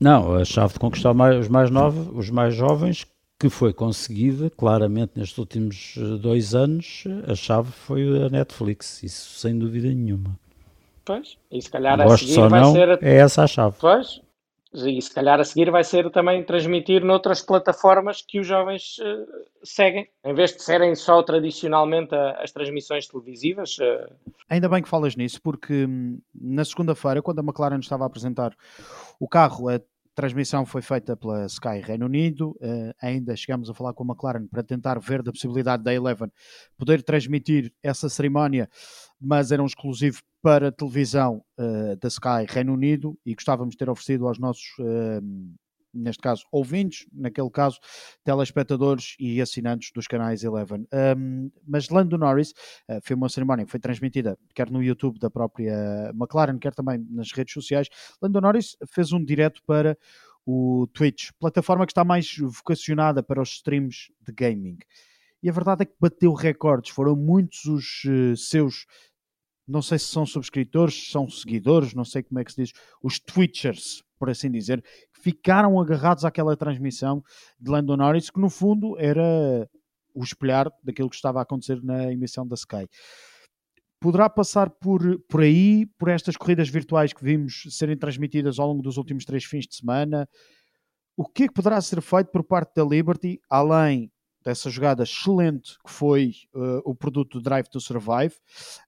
[0.01, 3.07] Não, a chave de conquistar os mais novos, os mais jovens,
[3.39, 9.39] que foi conseguida claramente nestes últimos eh, dois anos, a chave foi a Netflix, isso
[9.39, 10.39] sem dúvida nenhuma.
[11.05, 13.03] Pois, e se calhar a seguir vai não, ser.
[13.03, 13.77] É essa a chave.
[13.79, 14.21] Pois,
[14.85, 19.27] e se calhar a seguir vai ser também transmitir noutras plataformas que os jovens uh,
[19.62, 23.79] seguem, em vez de serem só tradicionalmente a, as transmissões televisivas.
[23.79, 24.12] Uh...
[24.51, 28.55] Ainda bem que falas nisso, porque hum, na segunda-feira, quando a McLaren estava a apresentar
[29.19, 29.81] o carro, a
[30.16, 32.57] transmissão foi feita pela Sky Reino Unido.
[32.61, 36.33] Uh, ainda chegamos a falar com a McLaren para tentar ver da possibilidade da Eleven
[36.76, 38.68] poder transmitir essa cerimónia,
[39.20, 43.90] mas era um exclusivo para televisão uh, da Sky Reino Unido e gostávamos de ter
[43.90, 44.64] oferecido aos nossos.
[44.81, 45.55] Uh,
[45.97, 47.79] neste caso, ouvintes, naquele caso,
[48.25, 50.87] telespectadores e assinantes dos canais Eleven.
[51.19, 52.51] Um, mas Lando Norris
[52.89, 57.05] uh, foi uma cerimónia que foi transmitida quer no YouTube da própria McLaren, quer também
[57.11, 57.89] nas redes sociais.
[58.21, 59.97] Lando Norris fez um direto para
[60.45, 64.79] o Twitch, plataforma que está mais vocacionada para os streams de gaming.
[65.43, 68.87] E a verdade é que bateu recordes, foram muitos os uh, seus
[69.67, 73.19] não sei se são subscritores, são seguidores, não sei como é que se diz, os
[73.19, 74.83] Twitchers, por assim dizer,
[75.27, 77.21] ficaram agarrados àquela transmissão
[77.59, 79.69] de Lando Norris, que no fundo era
[80.15, 82.87] o espelhar daquilo que estava a acontecer na emissão da Sky.
[84.01, 88.83] Poderá passar por, por aí, por estas corridas virtuais que vimos serem transmitidas ao longo
[88.83, 90.29] dos últimos três fins de semana.
[91.17, 94.12] O que é que poderá ser feito por parte da Liberty, além
[94.45, 98.33] dessa jogada excelente que foi uh, o produto Drive to Survive.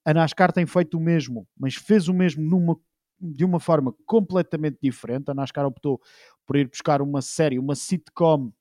[0.05, 2.77] A NASCAR tem feito o mesmo, mas fez o mesmo numa,
[3.21, 5.31] de uma forma completamente diferente.
[5.31, 6.01] A NASCAR optou
[6.47, 8.53] por ir buscar uma série, uma sitcom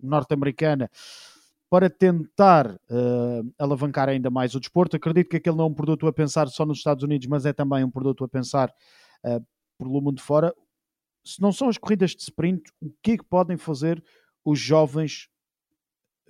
[0.00, 0.90] norte-americana
[1.72, 4.96] para tentar uh, alavancar ainda mais o desporto.
[4.96, 7.52] Acredito que aquele não é um produto a pensar só nos Estados Unidos, mas é
[7.52, 8.68] também um produto a pensar
[9.24, 9.42] uh,
[9.78, 10.54] pelo mundo fora.
[11.24, 14.04] Se não são as corridas de sprint, o que é que podem fazer
[14.44, 15.30] os jovens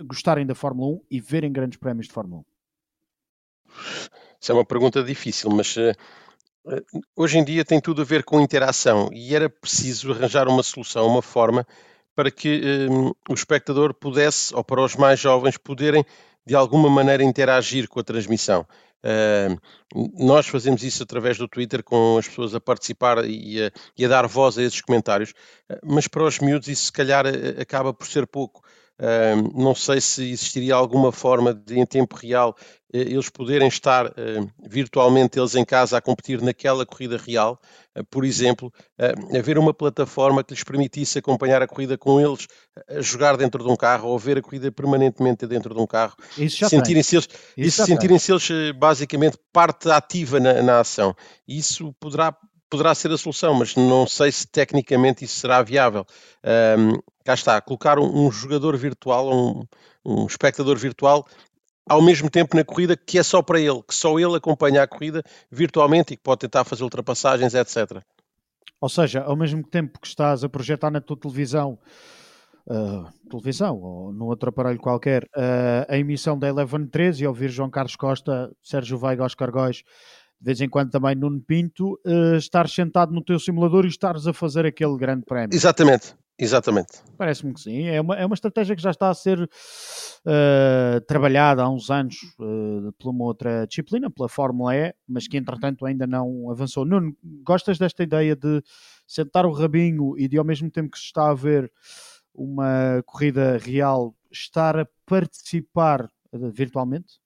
[0.01, 2.45] gostarem da Fórmula 1 e verem grandes prémios de Fórmula 1?
[4.41, 5.93] Isso é uma pergunta difícil, mas uh,
[7.17, 11.07] hoje em dia tem tudo a ver com interação e era preciso arranjar uma solução,
[11.07, 11.67] uma forma
[12.15, 16.05] para que uh, o espectador pudesse, ou para os mais jovens, poderem
[16.47, 18.67] de alguma maneira interagir com a transmissão.
[19.05, 19.59] Uh,
[20.17, 24.09] nós fazemos isso através do Twitter, com as pessoas a participar e a, e a
[24.09, 25.33] dar voz a esses comentários,
[25.83, 27.25] mas para os miúdos isso se calhar
[27.59, 28.63] acaba por ser pouco
[29.55, 32.57] não sei se existiria alguma forma de, em tempo real,
[32.93, 34.13] eh, eles poderem estar uh,
[34.69, 37.59] virtualmente eles em casa a competir naquela corrida real,
[37.99, 42.47] uh, por exemplo, uh, haver uma plataforma que lhes permitisse acompanhar a corrida com eles,
[42.89, 46.15] a jogar dentro de um carro ou ver a corrida permanentemente dentro de um carro,
[46.69, 51.15] sentirem-se eles, isso sentirem-se eles basicamente parte ativa na, na ação.
[51.49, 52.37] Isso poderá
[52.73, 56.07] poderá ser a solução, mas não sei se tecnicamente isso será viável.
[56.43, 59.63] Um, cá está, colocar um, um jogador virtual, um,
[60.03, 61.27] um espectador virtual
[61.87, 64.87] ao mesmo tempo na corrida que é só para ele, que só ele acompanha a
[64.87, 68.03] corrida virtualmente e que pode tentar fazer ultrapassagens, etc.
[68.81, 71.79] Ou seja, ao mesmo tempo que estás a projetar na tua televisão,
[72.69, 77.51] uh, televisão ou num outro aparelho qualquer, uh, a emissão da Eleven 13 e ouvir
[77.51, 79.85] João Carlos Costa, Sérgio Veiga, Oscar Góis
[80.43, 84.27] de vez em quando também Nuno Pinto, uh, estares sentado no teu simulador e estares
[84.27, 85.55] a fazer aquele grande prémio.
[85.55, 87.01] Exatamente, exatamente.
[87.17, 87.85] Parece-me que sim.
[87.85, 92.17] É uma, é uma estratégia que já está a ser uh, trabalhada há uns anos
[92.41, 96.85] uh, por uma outra disciplina, pela Fórmula E, mas que entretanto ainda não avançou.
[96.85, 98.61] Nuno, gostas desta ideia de
[99.07, 101.71] sentar o rabinho e de ao mesmo tempo que se está a ver
[102.35, 107.22] uma corrida real, estar a participar virtualmente?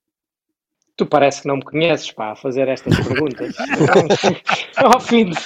[0.97, 3.55] Tu parece que não me conheces, pá, a fazer estas perguntas.
[4.77, 5.37] ao, fim de,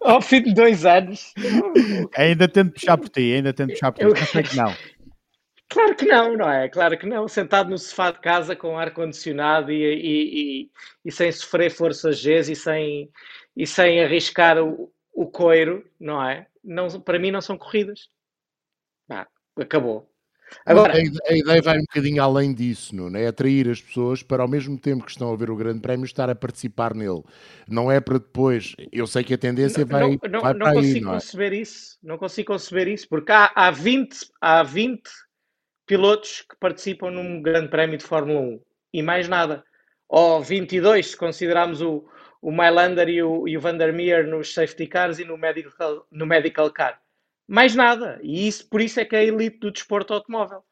[0.00, 1.34] ao fim de dois anos.
[2.16, 4.10] Ainda tento puxar por ti, ainda tento puxar por ti, eu...
[4.10, 4.72] mas sei que não.
[5.68, 6.68] Claro que não, não é?
[6.68, 7.26] Claro que não.
[7.26, 10.70] Sentado no sofá de casa com ar-condicionado e, e, e,
[11.04, 13.10] e, sem sofrer forças G e sem,
[13.56, 16.46] e sem arriscar o, o coiro, não é?
[16.62, 18.08] Não, para mim não são corridas.
[19.56, 20.08] Acabou.
[20.64, 23.26] Agora, a, a, ideia vai um bocadinho além disso, não é?
[23.26, 26.30] Atrair as pessoas para, ao mesmo tempo que estão a ver o Grande Prémio, estar
[26.30, 27.22] a participar nele.
[27.68, 28.74] Não é para depois.
[28.92, 31.14] Eu sei que a tendência vai, não, não, vai não para consigo aí, não é?
[31.14, 31.98] conceber isso.
[32.02, 35.02] Não consigo conceber isso, porque há, há, 20, há 20
[35.86, 38.60] pilotos que participam num Grande Prémio de Fórmula 1
[38.94, 39.64] e mais nada.
[40.08, 42.04] Ou 22, se considerarmos o,
[42.40, 46.70] o Mylander e o, e o Vandermeer nos safety cars e no medical, no medical
[46.70, 47.00] car.
[47.46, 48.18] Mais nada.
[48.22, 50.62] E isso, por isso é que é a elite do desporto automóvel.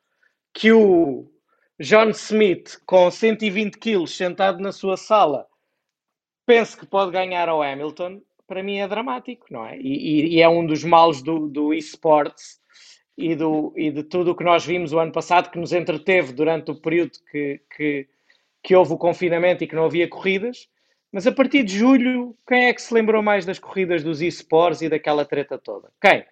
[0.55, 1.31] Que o
[1.79, 5.47] John Smith, com 120 quilos, sentado na sua sala,
[6.47, 9.79] pense que pode ganhar ao Hamilton, para mim é dramático, não é?
[9.79, 12.61] E, e, é um dos males do, do esportes
[13.17, 16.33] e, do, e de tudo o que nós vimos o ano passado, que nos entreteve
[16.33, 18.09] durante o período que, que,
[18.63, 20.69] que houve o confinamento e que não havia corridas.
[21.11, 24.83] Mas a partir de julho, quem é que se lembrou mais das corridas dos esports
[24.83, 25.91] e daquela treta toda?
[26.01, 26.25] Quem?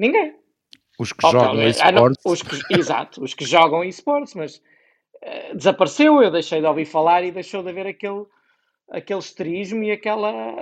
[0.00, 0.34] Ninguém.
[0.98, 2.24] Os que okay, jogam esportes.
[2.24, 7.22] Os que, exato, os que jogam esportes, mas uh, desapareceu, eu deixei de ouvir falar
[7.22, 8.24] e deixou de haver aquele
[8.90, 10.56] aquele esterismo e aquela.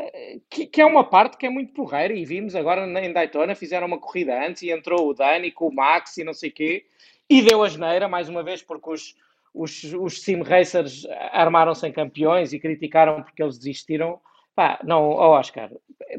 [0.51, 2.13] Que, que, é uma parte que é muito porreira.
[2.13, 5.75] E vimos agora em Daytona, fizeram uma corrida antes e entrou o Dani com o
[5.75, 6.87] Max e não sei o quê,
[7.31, 9.15] e deu a geneira mais uma vez, porque os,
[9.55, 14.21] os, os sim racers armaram-se em campeões e criticaram porque eles desistiram.
[14.55, 15.71] Pá, não, oh Oscar,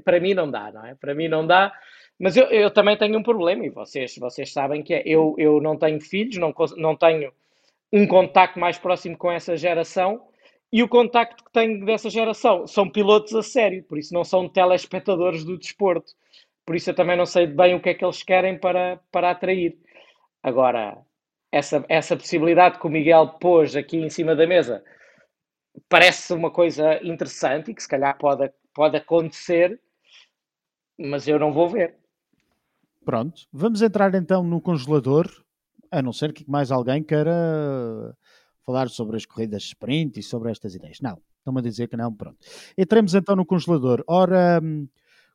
[0.05, 0.95] para mim não dá, não é?
[0.95, 1.73] Para mim não dá.
[2.19, 5.61] Mas eu, eu também tenho um problema, e vocês, vocês sabem que é, eu, eu
[5.61, 7.31] não tenho filhos, não, não tenho
[7.91, 10.21] um contacto mais próximo com essa geração,
[10.71, 14.47] e o contacto que tenho dessa geração são pilotos a sério, por isso não são
[14.47, 16.13] telespectadores do desporto.
[16.65, 19.31] Por isso eu também não sei bem o que é que eles querem para, para
[19.31, 19.75] atrair.
[20.43, 20.99] Agora,
[21.51, 24.83] essa, essa possibilidade que o Miguel pôs aqui em cima da mesa
[25.87, 29.79] parece uma coisa interessante e que se calhar pode, pode acontecer,
[30.97, 31.98] mas eu não vou ver.
[33.09, 35.27] Pronto, vamos entrar então no congelador,
[35.89, 38.15] a não ser que mais alguém queira
[38.63, 40.99] falar sobre as corridas sprint e sobre estas ideias.
[41.01, 42.37] Não, estão-me a dizer que não, pronto.
[42.77, 44.03] Entremos então no congelador.
[44.05, 44.87] Ora, hum,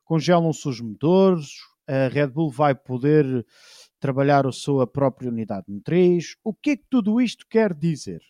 [0.05, 1.49] congelam-se os motores,
[1.85, 3.45] a Red Bull vai poder
[3.99, 6.37] trabalhar a sua própria unidade motriz.
[6.45, 8.21] O que é que tudo isto quer dizer?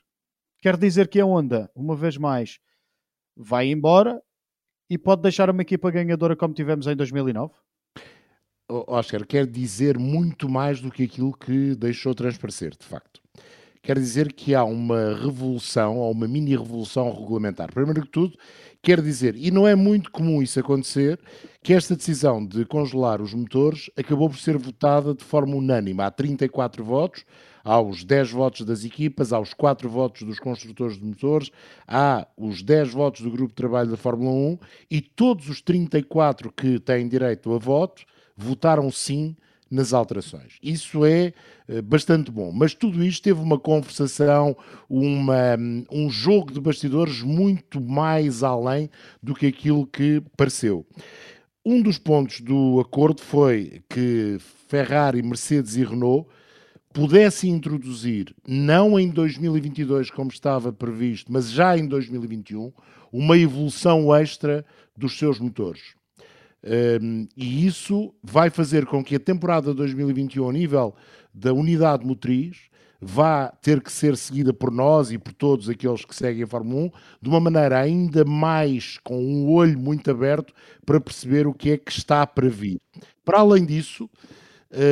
[0.58, 2.58] Quer dizer que a Honda, uma vez mais,
[3.38, 4.20] vai embora
[4.90, 7.54] e pode deixar uma equipa ganhadora como tivemos em 2009?
[8.68, 13.22] Oscar, quer dizer muito mais do que aquilo que deixou transparecer, de facto
[13.86, 17.72] quer dizer que há uma revolução, ou uma mini revolução regulamentar.
[17.72, 18.36] Primeiro que tudo,
[18.82, 21.20] quer dizer, e não é muito comum isso acontecer,
[21.62, 26.02] que esta decisão de congelar os motores acabou por ser votada de forma unânime.
[26.02, 27.24] Há 34 votos,
[27.64, 31.52] aos 10 votos das equipas, aos 4 votos dos construtores de motores,
[31.88, 36.52] há os 10 votos do grupo de trabalho da Fórmula 1 e todos os 34
[36.52, 38.04] que têm direito a voto
[38.36, 39.36] votaram sim
[39.70, 40.58] nas alterações.
[40.62, 41.34] Isso é
[41.68, 42.52] eh, bastante bom.
[42.52, 44.56] Mas tudo isto teve uma conversação,
[44.90, 45.58] uma,
[45.92, 48.90] um jogo de bastidores muito mais além
[49.22, 50.86] do que aquilo que pareceu.
[51.66, 56.30] Um dos pontos do acordo foi que Ferrari, Mercedes e Renault
[56.94, 62.72] pudessem introduzir, não em 2022 como estava previsto, mas já em 2021,
[63.12, 65.96] uma evolução extra dos seus motores.
[66.66, 70.96] Um, e isso vai fazer com que a temporada 2021, ao nível
[71.34, 76.16] da unidade motriz, vá ter que ser seguida por nós e por todos aqueles que
[76.16, 80.54] seguem a Fórmula 1 de uma maneira ainda mais com um olho muito aberto
[80.86, 82.80] para perceber o que é que está para vir.
[83.24, 84.10] Para além disso,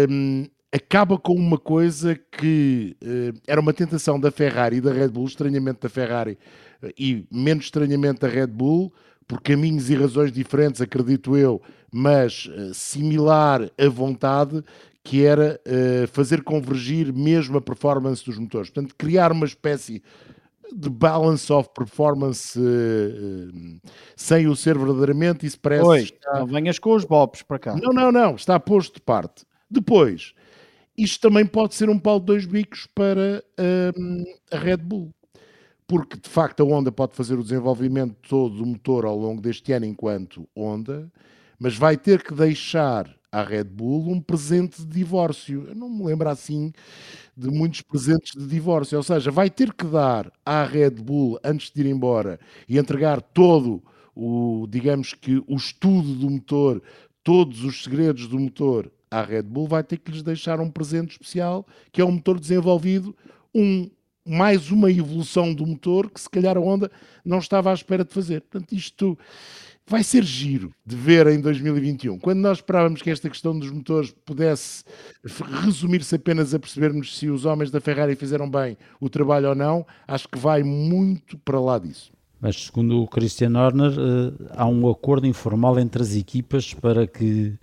[0.09, 5.09] um, acaba com uma coisa que uh, era uma tentação da Ferrari e da Red
[5.09, 6.37] Bull, estranhamente da Ferrari
[6.83, 8.93] uh, e menos estranhamente da Red Bull,
[9.27, 14.63] por caminhos e razões diferentes, acredito eu, mas uh, similar à vontade,
[15.03, 18.69] que era uh, fazer convergir mesmo a performance dos motores.
[18.69, 20.01] Portanto, criar uma espécie
[20.75, 23.79] de balance of performance uh,
[24.15, 25.83] sem o ser verdadeiramente, isso parece...
[25.83, 26.39] Oi, está...
[26.39, 27.75] não venhas com os bobs para cá.
[27.75, 29.45] Não, não, não, está posto de parte.
[29.69, 30.33] Depois,
[30.97, 33.43] isto também pode ser um pau de dois bicos para
[34.51, 35.13] a Red Bull
[35.87, 39.71] porque de facto a Honda pode fazer o desenvolvimento todo do motor ao longo deste
[39.71, 41.11] ano enquanto Honda,
[41.59, 45.65] mas vai ter que deixar à Red Bull um presente de divórcio.
[45.67, 46.71] Eu não me lembro assim
[47.35, 51.71] de muitos presentes de divórcio, ou seja, vai ter que dar à Red Bull antes
[51.71, 53.81] de ir embora e entregar todo
[54.15, 56.81] o, digamos que o estudo do motor,
[57.23, 61.13] todos os segredos do motor à Red Bull, vai ter que lhes deixar um presente
[61.13, 63.15] especial, que é um motor desenvolvido
[63.53, 63.89] um
[64.25, 66.89] mais uma evolução do motor que se calhar a Honda
[67.23, 68.41] não estava à espera de fazer.
[68.41, 69.17] Portanto, isto
[69.85, 72.17] vai ser giro de ver em 2021.
[72.19, 74.83] Quando nós esperávamos que esta questão dos motores pudesse
[75.63, 79.85] resumir-se apenas a percebermos se os homens da Ferrari fizeram bem o trabalho ou não,
[80.07, 82.11] acho que vai muito para lá disso.
[82.39, 87.53] Mas segundo o Christian Horner, eh, há um acordo informal entre as equipas para que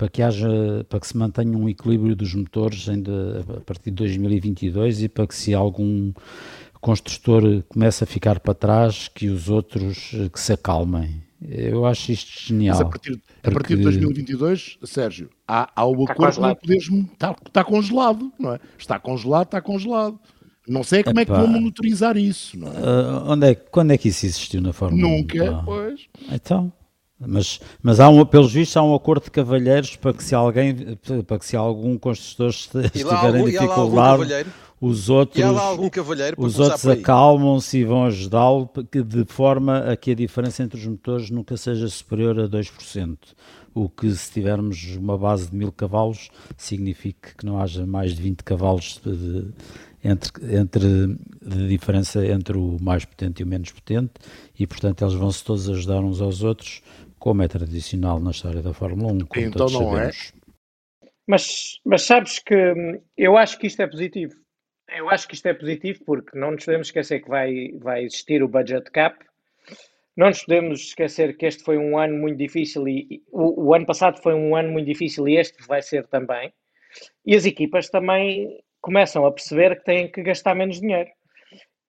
[0.00, 0.48] para que haja,
[0.88, 5.26] para que se mantenha um equilíbrio dos motores ainda a partir de 2022 e para
[5.26, 6.10] que se algum
[6.80, 11.22] construtor começa a ficar para trás, que os outros eh, que se acalmem.
[11.46, 12.78] Eu acho isto genial.
[12.78, 16.88] Mas a partir, a partir de 2022, Sérgio, há, há o acordo que não podes,
[17.12, 18.60] está, está congelado, não é?
[18.78, 20.18] Está congelado, está congelado.
[20.66, 22.58] Não sei como Epá, é que vão monitorizar isso.
[22.58, 22.70] Não é?
[22.70, 25.46] Uh, onde é, quando é que isso existiu na Fórmula Nunca, 1?
[25.46, 26.08] Nunca, pois.
[26.32, 26.72] Então,
[27.20, 30.96] mas, mas há um, pelos vistos há um acordo de cavalheiros para que se alguém,
[31.26, 34.46] para que se algum construtor estiver em dificuldade,
[34.80, 35.44] os outros,
[36.38, 41.28] os outros acalmam-se e vão ajudá-lo de forma a que a diferença entre os motores
[41.28, 43.18] nunca seja superior a 2%.
[43.74, 48.22] O que se tivermos uma base de mil cavalos significa que não haja mais de
[48.22, 49.48] 20 cavalos de, de,
[50.02, 54.12] entre, entre, de diferença entre o mais potente e o menos potente
[54.58, 56.82] e portanto eles vão-se todos ajudar uns aos outros
[57.20, 59.18] como é tradicional na história da Fórmula 1.
[59.36, 60.10] então não é?
[60.10, 60.32] sabemos.
[60.34, 60.40] é?
[61.26, 64.34] Mas, mas sabes que hum, eu acho que isto é positivo.
[64.88, 68.42] Eu acho que isto é positivo porque não nos podemos esquecer que vai, vai existir
[68.42, 69.24] o budget cap.
[70.16, 73.86] Não nos podemos esquecer que este foi um ano muito difícil e o, o ano
[73.86, 76.52] passado foi um ano muito difícil e este vai ser também.
[77.24, 81.10] E as equipas também começam a perceber que têm que gastar menos dinheiro.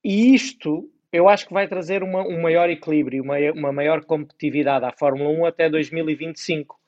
[0.04, 4.86] E isto eu acho que vai trazer uma, um maior equilíbrio, uma, uma maior competitividade
[4.86, 6.80] à Fórmula 1 até 2025.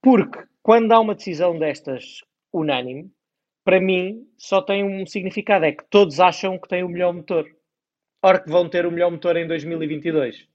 [0.00, 3.10] Porque quando há uma decisão destas unânime,
[3.64, 7.46] para mim só tem um significado: é que todos acham que têm o melhor motor.
[8.20, 10.46] Ora que vão ter o melhor motor em 2022.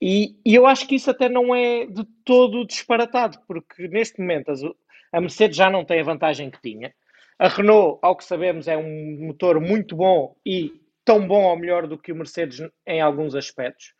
[0.00, 4.50] E, e eu acho que isso até não é de todo disparatado, porque neste momento
[5.12, 6.92] a Mercedes já não tem a vantagem que tinha.
[7.38, 11.86] A Renault, ao que sabemos, é um motor muito bom e tão bom ou melhor
[11.86, 13.94] do que o Mercedes em alguns aspectos.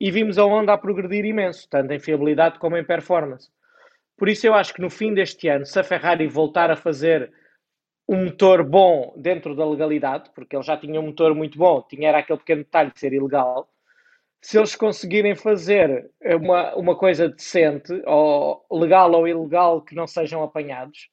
[0.00, 3.50] E vimos a Honda a progredir imenso, tanto em fiabilidade como em performance.
[4.16, 7.32] Por isso eu acho que no fim deste ano, se a Ferrari voltar a fazer
[8.08, 12.08] um motor bom dentro da legalidade, porque ele já tinha um motor muito bom, tinha
[12.08, 13.68] era aquele pequeno detalhe de ser ilegal,
[14.40, 20.42] se eles conseguirem fazer uma, uma coisa decente, ou legal ou ilegal, que não sejam
[20.42, 21.08] apanhados,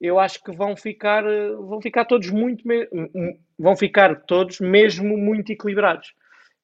[0.00, 2.64] eu acho que vão ficar, vão ficar todos muito,
[3.60, 6.14] vão ficar todos mesmo muito equilibrados.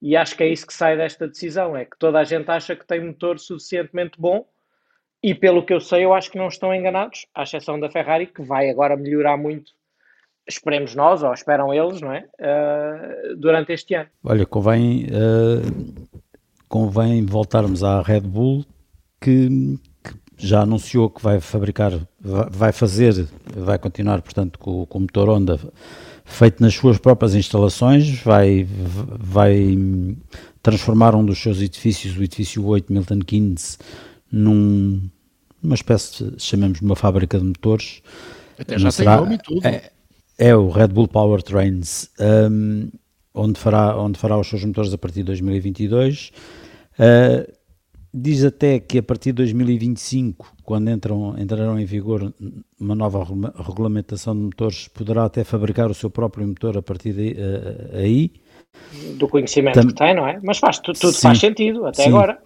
[0.01, 2.75] E acho que é isso que sai desta decisão, é que toda a gente acha
[2.75, 4.47] que tem motor suficientemente bom
[5.23, 8.27] e pelo que eu sei, eu acho que não estão enganados, à exceção da Ferrari,
[8.27, 9.73] que vai agora melhorar muito,
[10.47, 12.27] esperemos nós, ou esperam eles, não é?
[12.39, 14.09] Uh, durante este ano.
[14.23, 16.09] Olha, convém, uh,
[16.69, 18.65] convém voltarmos à Red Bull,
[19.21, 19.79] que,
[20.37, 25.59] já anunciou que vai fabricar, vai fazer, vai continuar, portanto, com, com o motor Honda
[26.27, 29.79] feito nas suas próprias instalações, vai, vai
[30.63, 33.79] transformar um dos seus edifícios, o edifício 8 Milton Keynes,
[34.31, 35.09] num,
[35.63, 38.03] numa espécie, de, chamemos de uma fábrica de motores.
[38.59, 39.67] Até já será, tem nome e tudo.
[39.67, 39.91] É,
[40.37, 42.11] é, o Red Bull Powertrains,
[42.51, 42.91] um,
[43.33, 46.33] onde, fará, onde fará os seus motores a partir de 2022.
[46.99, 47.53] Uh,
[48.13, 52.35] diz até que a partir de 2025, quando entram, entrarão em vigor
[52.79, 53.25] uma nova
[53.57, 58.33] regulamentação de motores, poderá até fabricar o seu próprio motor a partir de, uh, aí.
[59.17, 60.41] Do conhecimento Tam que tem, não é?
[60.43, 62.09] Mas faz, tudo, tudo faz sentido, até sim.
[62.09, 62.39] agora.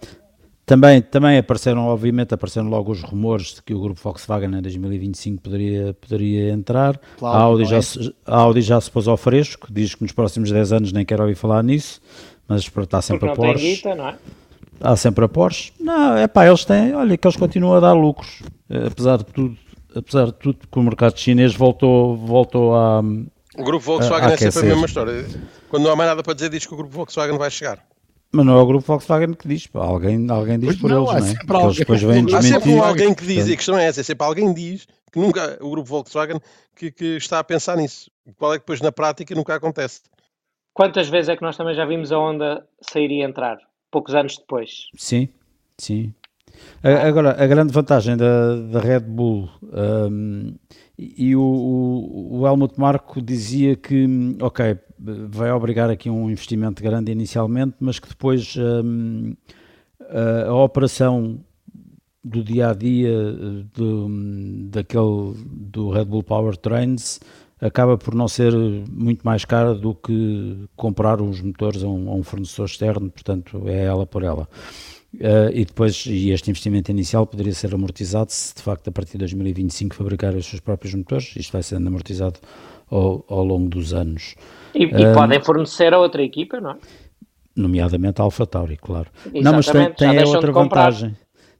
[0.67, 5.41] Também, também apareceram, obviamente, apareceram logo os rumores de que o grupo Volkswagen em 2025
[5.41, 7.01] poderia, poderia entrar.
[7.17, 7.81] Claro, a, Audi já, é?
[7.81, 11.03] se, a Audi já se pôs ao fresco, diz que nos próximos 10 anos nem
[11.03, 11.99] quer ouvir falar nisso,
[12.47, 13.75] mas está sempre Porque a Porsche.
[13.75, 14.15] Guita, não é?
[14.81, 15.71] Há sempre a Porsche.
[15.79, 19.25] Não, é pá, eles têm, olha, que eles continuam a dar lucros, eh, apesar de
[19.25, 19.57] tudo,
[19.95, 23.01] apesar de tudo que o mercado chinês voltou, voltou a.
[23.57, 25.25] O grupo Volkswagen a, a é sempre a mesma história.
[25.69, 27.85] Quando não há mais nada para dizer, diz que o grupo Volkswagen vai chegar.
[28.33, 31.33] Mas não é o grupo Volkswagen que diz, alguém, alguém diz pois por não, eles,
[31.45, 31.63] não é?
[31.63, 34.25] Eles depois vêm Há sempre alguém que diz, e a questão é essa, é sempre
[34.25, 36.39] alguém diz que nunca, o grupo Volkswagen,
[36.73, 38.09] que, que está a pensar nisso.
[38.37, 40.01] Qual é que depois na prática nunca acontece?
[40.73, 43.57] Quantas vezes é que nós também já vimos a onda sair e entrar?
[43.91, 44.87] Poucos anos depois.
[44.95, 45.29] Sim,
[45.77, 46.13] sim.
[46.83, 50.53] Agora, a grande vantagem da, da Red Bull um,
[50.97, 54.05] e o, o, o Helmut Marko dizia que,
[54.39, 59.33] ok, vai obrigar aqui um investimento grande inicialmente, mas que depois um,
[59.99, 61.43] a, a, operação
[62.23, 63.11] do dia a dia
[63.73, 64.07] do,
[64.69, 67.19] daquele, do Red Bull Powertrains
[67.61, 68.53] acaba por não ser
[68.89, 73.63] muito mais cara do que comprar os motores a um, a um fornecedor externo, portanto
[73.67, 74.49] é ela por ela.
[75.13, 79.13] Uh, e depois, e este investimento inicial poderia ser amortizado se de facto a partir
[79.13, 82.39] de 2025 fabricar os seus próprios motores, isto vai sendo amortizado
[82.89, 84.35] ao, ao longo dos anos.
[84.73, 86.77] E, e uh, podem fornecer a outra equipa, não é?
[87.53, 89.09] Nomeadamente a AlphaTauri, claro.
[89.25, 91.17] Exatamente, não, mas tem, tem a outra vantagem.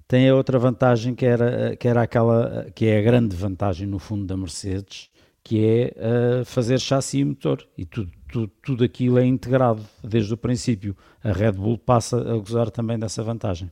[0.07, 3.99] Tem a outra vantagem que era, que era aquela que é a grande vantagem no
[3.99, 5.09] fundo da Mercedes,
[5.43, 7.67] que é uh, fazer chassi e motor.
[7.77, 10.95] E tu, tu, tudo aquilo é integrado desde o princípio.
[11.23, 13.71] A Red Bull passa a gozar também dessa vantagem.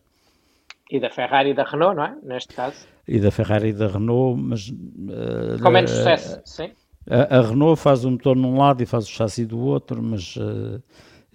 [0.89, 2.17] E da Ferrari e da Renault, não é?
[2.23, 2.87] Neste caso.
[3.07, 4.69] E da Ferrari e da Renault, mas.
[4.69, 6.71] Uh, Com menos sucesso, uh, sim.
[7.07, 10.35] A, a, Renault faz o motor num lado e faz o chassi do outro, mas
[10.35, 10.81] uh,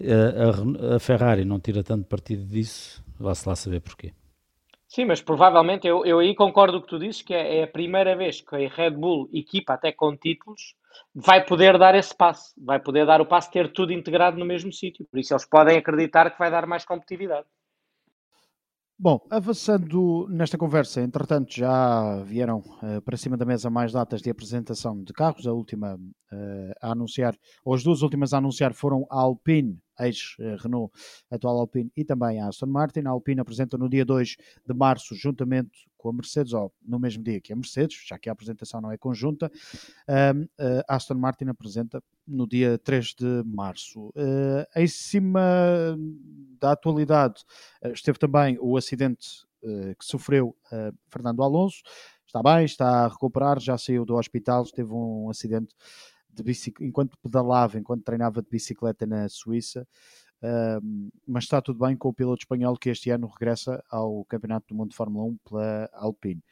[0.01, 4.13] a, a, Ferrari não tira tanto partido disso, vá-se lá saber porquê.
[4.95, 7.63] Sim, mas provavelmente eu, eu aí concordo com o que tu dizes, que é, é,
[7.63, 10.73] a primeira vez que a Red Bull, equipa até com títulos,
[11.13, 14.71] vai poder dar esse passo, vai poder dar o passo, ter tudo integrado no mesmo
[14.71, 15.05] sítio.
[15.11, 17.45] Por isso eles podem acreditar que vai dar mais competitividade.
[18.97, 24.29] Bom, avançando nesta conversa, entretanto já vieram uh, para cima da mesa mais datas de
[24.29, 25.45] apresentação de carros.
[25.45, 27.35] A última uh, a anunciar,
[27.65, 30.93] ou as duas últimas a anunciar foram a Alpine ex-Renault,
[31.29, 33.01] atual Alpine, e também a Aston Martin.
[33.05, 37.23] A Alpine apresenta no dia 2 de março, juntamente com a Mercedes, ou no mesmo
[37.23, 39.51] dia que a Mercedes, já que a apresentação não é conjunta.
[40.07, 40.47] Um,
[40.87, 44.09] a Aston Martin apresenta no dia 3 de março.
[44.09, 45.97] Uh, em cima
[46.59, 47.43] da atualidade,
[47.83, 49.45] uh, esteve também o acidente
[49.97, 50.55] que sofreu
[51.09, 51.81] Fernando Alonso.
[52.27, 55.73] Está bem, está a recuperar, já saiu do hospital, teve um acidente
[56.35, 59.87] de bicicleta, enquanto pedalava, enquanto treinava de bicicleta na Suíça.
[60.43, 64.67] Uh, mas está tudo bem com o piloto espanhol que este ano regressa ao Campeonato
[64.67, 66.43] do Mundo de Fórmula 1 pela Alpine.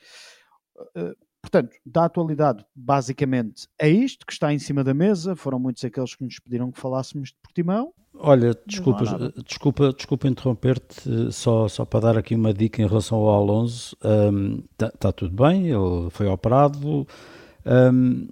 [0.96, 5.36] Uh, portanto, da atualidade, basicamente é isto que está em cima da mesa.
[5.36, 7.94] Foram muitos aqueles que nos pediram que falássemos de Portimão.
[8.16, 9.04] Olha, desculpa,
[9.44, 13.96] desculpa, desculpa interromper-te, só, só para dar aqui uma dica em relação ao Alonso.
[13.96, 17.08] Está um, tá, tá tudo bem, ele foi operado.
[17.66, 18.28] Um,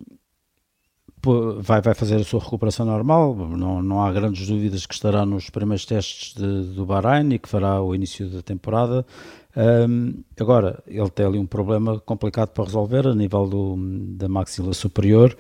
[1.59, 5.49] vai, vai fazer a sua recuperação normal, não, não há grandes dúvidas que estará nos
[5.49, 9.05] primeiros testes de, do Bahrein e que fará o início da temporada.
[9.55, 13.76] Um, agora, ele tem ali um problema complicado para resolver a nível do,
[14.17, 15.36] da maxila superior,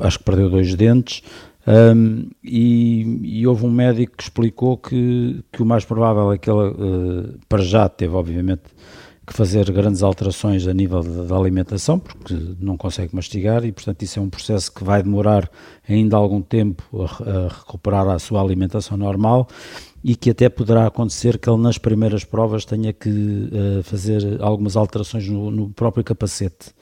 [0.00, 1.22] acho que perdeu dois dentes.
[1.66, 6.50] Um, e, e, houve um médico que explicou que, que o mais provável é que
[6.50, 8.64] ele, uh, para já, teve obviamente
[9.26, 14.18] que fazer grandes alterações a nível da alimentação, porque não consegue mastigar e, portanto, isso
[14.18, 15.50] é um processo que vai demorar
[15.88, 19.48] ainda algum tempo a, a recuperar a sua alimentação normal
[20.02, 24.76] e que até poderá acontecer que ele nas primeiras provas tenha que uh, fazer algumas
[24.76, 26.72] alterações no, no próprio capacete.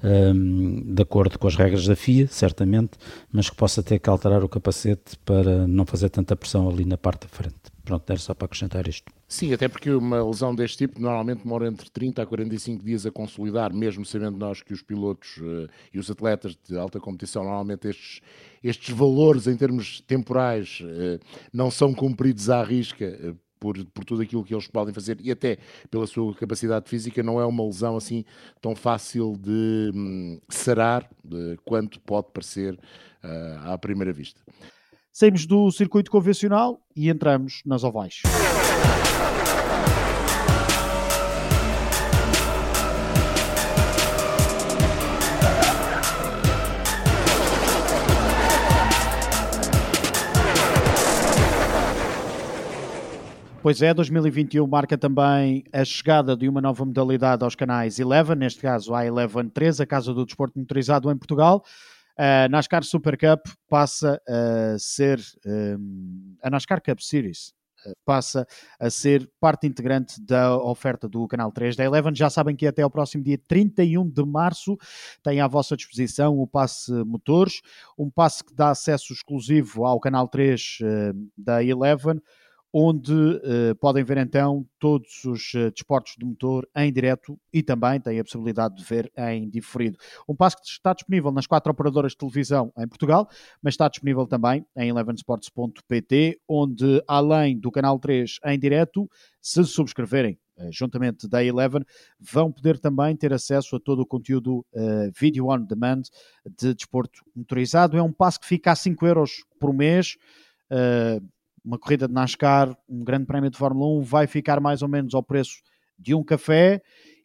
[0.00, 2.92] Um, de acordo com as regras da FIA, certamente,
[3.32, 6.96] mas que possa ter que alterar o capacete para não fazer tanta pressão ali na
[6.96, 7.56] parte da frente.
[7.88, 9.10] Pronto, era só para acrescentar isto.
[9.26, 13.10] Sim, até porque uma lesão deste tipo normalmente demora entre 30 a 45 dias a
[13.10, 17.88] consolidar, mesmo sabendo nós que os pilotos uh, e os atletas de alta competição, normalmente
[17.88, 18.20] estes,
[18.62, 21.18] estes valores em termos temporais uh,
[21.50, 23.18] não são cumpridos à risca.
[23.24, 25.58] Uh, por, por tudo aquilo que eles podem fazer e até
[25.90, 28.24] pela sua capacidade física, não é uma lesão assim
[28.60, 31.10] tão fácil de hum, sarar
[31.64, 32.78] quanto pode parecer
[33.64, 34.40] à primeira vista.
[35.18, 38.22] Saímos do circuito convencional e entramos nas ovais.
[53.60, 58.60] Pois é, 2021 marca também a chegada de uma nova modalidade aos canais Eleven, neste
[58.60, 61.64] caso a Eleven 3, a Casa do Desporto Motorizado em Portugal.
[62.18, 67.54] A NASCAR Super Cup passa a ser um, a NASCAR Cup Series
[67.86, 68.44] eh, passa
[68.80, 72.12] a ser parte integrante da oferta do Canal 3 da Eleven.
[72.12, 74.76] Já sabem que até ao próximo dia 31 de março
[75.22, 77.60] tem à vossa disposição o passe motores,
[77.96, 82.20] um passe que dá acesso exclusivo ao Canal 3 uh, da Eleven,
[82.72, 88.00] onde uh, podem ver então todos os uh, desportos de motor em direto e também
[88.00, 89.98] têm a possibilidade de ver em diferido.
[90.28, 93.28] Um passo que está disponível nas quatro operadoras de televisão em Portugal,
[93.62, 99.08] mas está disponível também em elevensports.pt, onde além do canal 3 em direto,
[99.40, 101.82] se subscreverem uh, juntamente da Eleven,
[102.20, 106.02] vão poder também ter acesso a todo o conteúdo uh, vídeo on demand
[106.58, 107.96] de desporto motorizado.
[107.96, 110.16] É um passo que fica a 5 euros por mês.
[110.70, 111.26] Uh,
[111.68, 115.14] uma corrida de NASCAR, um grande prémio de Fórmula 1, vai ficar mais ou menos
[115.14, 115.60] ao preço
[115.98, 116.80] de um café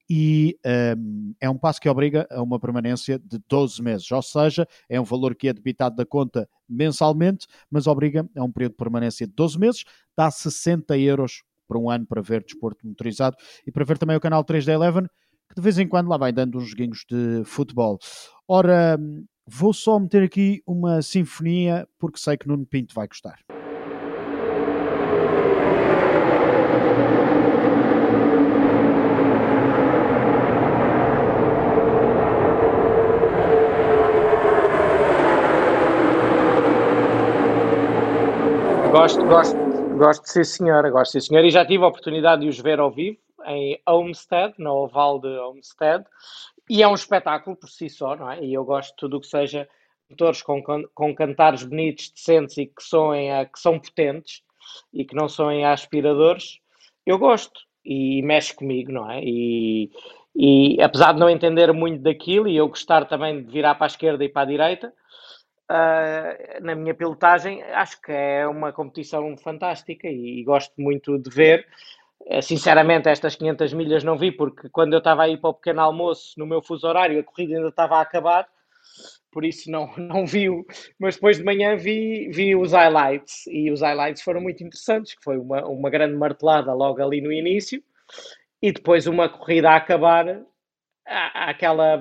[0.10, 0.60] e
[0.98, 5.00] um, é um passo que obriga a uma permanência de 12 meses, ou seja, é
[5.00, 9.26] um valor que é debitado da conta mensalmente, mas obriga a um período de permanência
[9.26, 9.86] de 12 meses,
[10.16, 14.20] dá 60 euros por um ano para ver desporto motorizado e para ver também o
[14.20, 15.04] canal 3 da Eleven,
[15.48, 17.98] que de vez em quando lá vai dando uns joguinhos de futebol.
[18.46, 23.40] Ora, hum, vou só meter aqui uma sinfonia, porque sei que Nuno Pinto vai gostar.
[39.04, 39.58] Gosto, gosto,
[39.98, 42.58] gosto de ser senhora, gosto de ser senhora e já tive a oportunidade de os
[42.58, 46.06] ver ao vivo em Homestead, na Oval de Homestead,
[46.70, 48.42] e é um espetáculo por si só, não é?
[48.42, 49.68] E eu gosto de tudo o que seja
[50.10, 54.42] motores com, com cantares bonitos, decentes e que, soem a, que são potentes
[54.94, 56.60] e que não soem a aspiradores,
[57.06, 59.20] eu gosto e mexe comigo, não é?
[59.22, 59.92] E,
[60.34, 63.88] e apesar de não entender muito daquilo e eu gostar também de virar para a
[63.88, 64.94] esquerda e para a direita,
[65.70, 71.30] uh, na minha pilotagem, acho que é uma competição fantástica e, e gosto muito de
[71.30, 71.66] ver.
[72.22, 75.82] Uh, sinceramente, estas 500 milhas não vi, porque quando eu estava aí para o pequeno
[75.82, 78.48] almoço, no meu fuso horário, a corrida ainda estava a acabar,
[79.32, 80.66] por isso não, não vi, o,
[81.00, 85.24] mas depois de manhã vi, vi os highlights, e os highlights foram muito interessantes, que
[85.24, 87.84] foi uma, uma grande martelada logo ali no início,
[88.62, 90.42] e depois uma corrida a acabar
[91.06, 92.00] aquela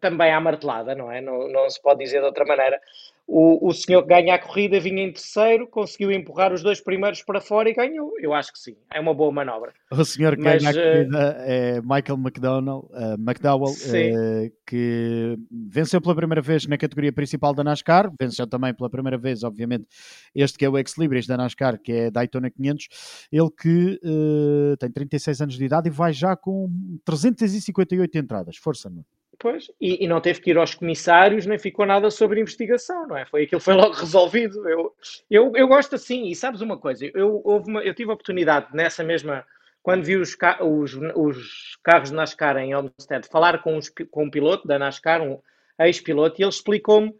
[0.00, 1.20] também à martelada, não é?
[1.20, 2.80] Não, não se pode dizer de outra maneira.
[3.26, 7.22] O, o senhor que ganha a corrida vinha em terceiro, conseguiu empurrar os dois primeiros
[7.22, 8.12] para fora e ganhou.
[8.20, 9.72] Eu acho que sim, é uma boa manobra.
[9.90, 15.38] O senhor que Mas, ganha a eh, corrida é Michael McDonald, uh, McDowell, uh, que
[15.50, 19.86] venceu pela primeira vez na categoria principal da NASCAR, venceu também pela primeira vez, obviamente,
[20.34, 24.90] este que é o ex-libris da NASCAR, que é Daytona 500, ele que uh, tem
[24.90, 26.68] 36 anos de idade e vai já com
[27.04, 28.56] 358 entradas.
[28.56, 29.04] Força, não?
[29.42, 33.16] Pois, e, e, não teve que ir aos comissários, nem ficou nada sobre investigação, não
[33.16, 33.26] é?
[33.26, 34.68] Foi aquilo foi logo resolvido.
[34.68, 34.94] Eu,
[35.28, 39.02] eu, eu gosto assim, e sabes uma coisa, eu, uma, eu tive a oportunidade nessa
[39.02, 39.44] mesma,
[39.82, 44.30] quando vi os, os, os carros de NASCAR em Olmsted, falar com, os, com um
[44.30, 45.40] piloto da NASCAR, um
[45.80, 47.12] ex-piloto, e ele explicou-me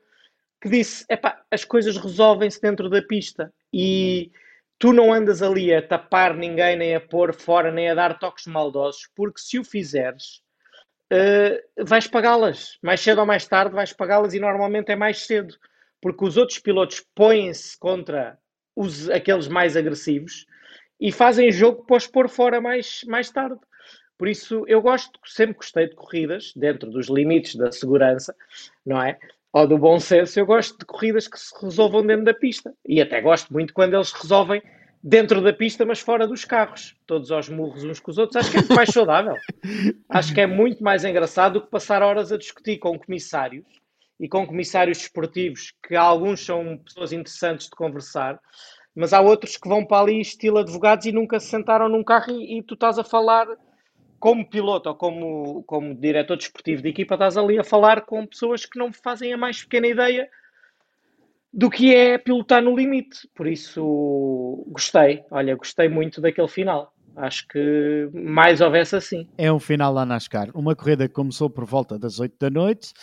[0.60, 1.04] que disse:
[1.50, 4.30] as coisas resolvem-se dentro da pista e
[4.78, 8.46] tu não andas ali a tapar ninguém, nem a pôr fora, nem a dar toques
[8.46, 10.40] maldosos, porque se o fizeres
[11.12, 12.78] uh, vais pagá-las.
[12.82, 15.54] Mais cedo ou mais tarde vais pagá-las e normalmente é mais cedo,
[16.00, 18.38] porque os outros pilotos põem-se contra
[18.74, 20.46] os, aqueles mais agressivos
[20.98, 23.60] e fazem jogo para os pôr fora mais, mais tarde.
[24.16, 28.34] Por isso, eu gosto, sempre gostei de corridas, dentro dos limites da segurança,
[28.86, 29.18] não é?
[29.52, 32.72] Ou do bom senso, eu gosto de corridas que se resolvam dentro da pista.
[32.86, 34.62] E até gosto muito quando eles resolvem
[35.03, 38.36] dentro da pista, mas fora dos carros, todos aos murros uns com os outros.
[38.36, 39.36] Acho que é muito mais saudável.
[40.09, 43.64] Acho que é muito mais engraçado do que passar horas a discutir com comissários
[44.20, 48.38] e com comissários esportivos, que alguns são pessoas interessantes de conversar,
[48.94, 52.30] mas há outros que vão para ali estilo advogados e nunca se sentaram num carro
[52.30, 53.48] e, e tu estás a falar
[54.20, 58.64] como piloto ou como, como diretor desportivo de equipa, estás ali a falar com pessoas
[58.64, 60.30] que não fazem a mais pequena ideia
[61.53, 63.28] do que é pilotar no limite.
[63.34, 65.22] Por isso, gostei.
[65.30, 66.92] Olha, gostei muito daquele final.
[67.14, 69.28] Acho que mais houvesse assim.
[69.36, 70.50] É um final lá NASCAR.
[70.55, 72.94] Uma corrida que começou por volta das 8 da noite,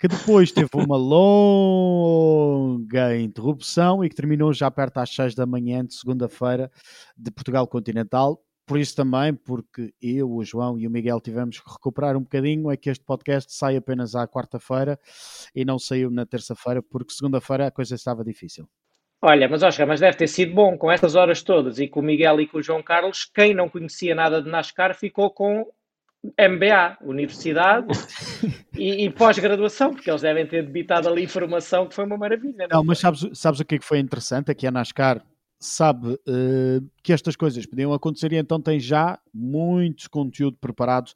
[0.00, 2.76] que depois teve uma longa
[3.16, 6.68] interrupção e que terminou já perto às 6 da manhã de segunda-feira
[7.16, 11.70] de Portugal Continental por isso também, porque eu, o João e o Miguel tivemos que
[11.70, 14.98] recuperar um bocadinho, é que este podcast sai apenas à quarta-feira
[15.54, 18.68] e não saiu na terça-feira, porque segunda-feira a coisa estava difícil.
[19.22, 22.02] Olha, mas Oscar, mas deve ter sido bom com essas horas todas e com o
[22.02, 25.64] Miguel e com o João Carlos, quem não conhecia nada de NASCAR ficou com
[26.24, 27.86] MBA, Universidade
[28.76, 32.66] e, e pós-graduação, porque eles devem ter debitado ali informação que foi uma maravilha.
[32.68, 34.50] Não, não mas sabes, sabes o que, é que foi interessante?
[34.50, 35.24] Aqui a NASCAR
[35.66, 41.12] sabe uh, que estas coisas podiam acontecer e então tem já muito conteúdo preparado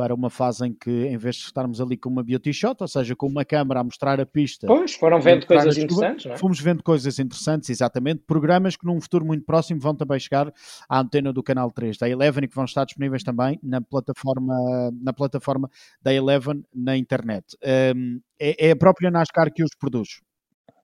[0.00, 2.88] para uma fase em que, em vez de estarmos ali com uma beauty shot, ou
[2.88, 4.66] seja, com uma câmara a mostrar a pista.
[4.66, 6.36] Pois, foram vendo coisas interessantes, não é?
[6.38, 8.22] Fomos vendo coisas interessantes, exatamente.
[8.26, 10.50] Programas que num futuro muito próximo vão também chegar
[10.88, 14.54] à antena do canal 3 da Eleven e que vão estar disponíveis também na plataforma,
[15.02, 15.68] na plataforma
[16.00, 17.54] da Eleven na internet.
[17.94, 20.20] Um, é, é a própria NASCAR que os produz.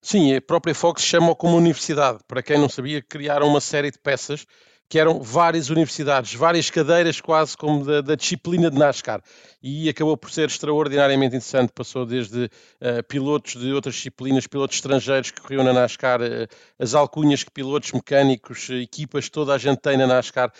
[0.06, 2.20] Sim, a própria Fox chama-o como universidade.
[2.28, 4.46] Para quem não sabia, criaram uma série de peças
[4.88, 9.20] que eram várias universidades, várias cadeiras quase como da, da, disciplina de NASCAR.
[9.68, 11.72] E acabou por ser extraordinariamente interessante.
[11.72, 16.46] Passou desde uh, pilotos de outras disciplinas, pilotos estrangeiros que corriam na NASCAR, uh,
[16.78, 20.52] as alcunhas que pilotos mecânicos, uh, equipas, toda a gente tem na NASCAR.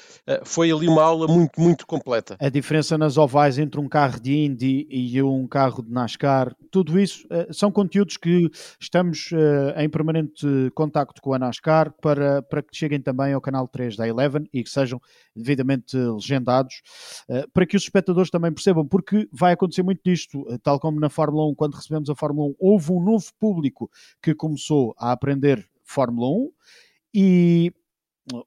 [0.43, 2.37] foi ali uma aula muito, muito completa.
[2.41, 6.99] A diferença nas ovais entre um carro de Indy e um carro de NASCAR, tudo
[6.99, 8.51] isso são conteúdos que
[8.81, 9.31] estamos
[9.77, 14.09] em permanente contacto com a NASCAR para, para que cheguem também ao canal 3 da
[14.09, 15.01] Eleven e que sejam
[15.37, 16.83] devidamente legendados,
[17.29, 20.99] uh, para que os espectadores também percebam, porque vai acontecer muito disto, uh, tal como
[20.99, 23.91] na Fórmula 1, quando recebemos a Fórmula 1, houve um novo público
[24.23, 26.51] que começou a aprender Fórmula 1
[27.15, 27.73] e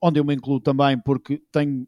[0.01, 1.87] onde eu me incluo também porque tenho,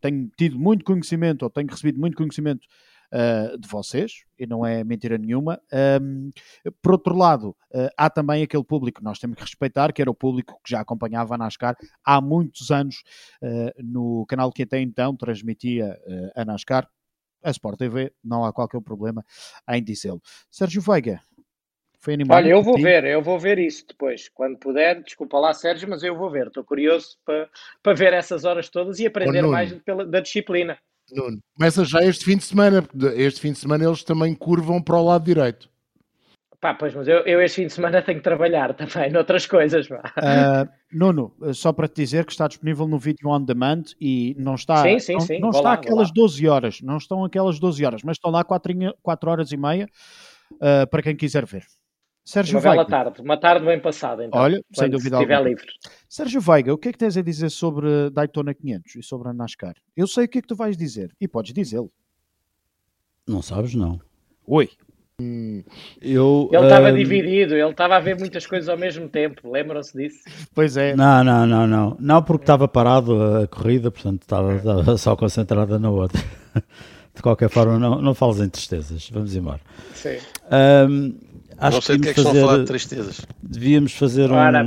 [0.00, 2.64] tenho tido muito conhecimento ou tenho recebido muito conhecimento
[3.12, 5.60] uh, de vocês, e não é mentira nenhuma.
[6.00, 6.30] Um,
[6.80, 10.10] por outro lado, uh, há também aquele público que nós temos que respeitar, que era
[10.10, 13.02] o público que já acompanhava a NASCAR há muitos anos
[13.42, 15.98] uh, no canal que até então transmitia
[16.36, 16.88] a NASCAR,
[17.46, 19.24] a Sport TV, não há qualquer problema
[19.70, 20.20] em dizê-lo.
[20.50, 21.20] Sérgio Veiga,
[22.00, 22.36] foi animado.
[22.36, 25.02] Olha, eu vou ver, eu vou ver isso depois, quando puder.
[25.02, 26.48] Desculpa lá, Sérgio, mas eu vou ver.
[26.48, 27.48] Estou curioso para,
[27.82, 30.76] para ver essas horas todas e aprender oh, mais pela, da disciplina.
[31.10, 34.82] Nuno, começa já este fim de semana, porque este fim de semana eles também curvam
[34.82, 35.70] para o lado direito.
[36.66, 39.88] Pá, pois, mas eu, eu este fim de semana tenho que trabalhar também noutras coisas.
[39.88, 44.56] Uh, Nuno, só para te dizer que está disponível no vídeo on demand e não
[44.56, 45.38] está, sim, sim, não, sim.
[45.38, 48.74] não está lá, aquelas 12 horas, não estão aquelas 12 horas, mas estão lá 4,
[49.00, 49.88] 4 horas e meia
[50.54, 51.62] uh, para quem quiser ver.
[52.24, 52.76] Sérgio uma Veiga.
[52.78, 54.40] bela tarde, uma tarde bem passada, então.
[54.40, 55.50] Olha, sem dúvida estiver alguma.
[55.50, 55.72] livre.
[56.08, 59.32] Sérgio Veiga, o que é que tens a dizer sobre Daytona 500 e sobre a
[59.32, 59.76] NASCAR?
[59.96, 61.92] Eu sei o que é que tu vais dizer e podes dizê-lo.
[63.24, 64.00] Não sabes, não.
[64.44, 64.68] Oi.
[65.18, 65.64] Hum,
[66.02, 66.94] eu, ele estava um...
[66.94, 70.18] dividido, ele estava a ver muitas coisas ao mesmo tempo, lembram-se disso?
[70.54, 70.94] Pois é.
[70.94, 71.96] Não, não, não, não.
[71.98, 76.22] Não, porque estava parado a corrida, portanto estava, estava só concentrada na outra.
[77.14, 79.08] De qualquer forma, não, não fales em tristezas.
[79.08, 79.62] Vamos embora.
[79.94, 80.18] Sim.
[80.52, 81.18] Um,
[81.56, 83.26] Acho não sei que que é que fazer, estão a falar de tristezas.
[83.42, 84.62] Devíamos fazer Ora,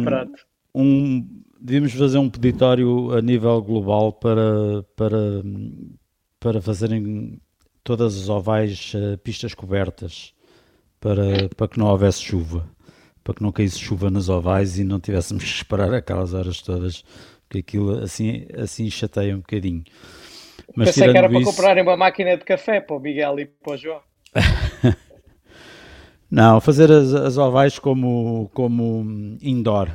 [0.73, 5.43] um, um, devíamos fazer um peditório a nível global para, para,
[6.39, 7.39] para fazerem
[7.83, 10.33] todas as ovais uh, pistas cobertas
[10.99, 12.67] para, para que não houvesse chuva,
[13.23, 17.03] para que não caísse chuva nas ovais e não tivéssemos que esperar aquelas horas todas,
[17.49, 19.83] que aquilo assim, assim chateia um bocadinho.
[20.75, 23.73] Mas Pensei que era para comprarem uma máquina de café para o Miguel e para
[23.73, 24.01] o João.
[26.29, 29.89] Não, fazer as, as ovais como, como indoor.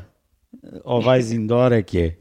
[0.83, 2.17] Ovais indoor é que é.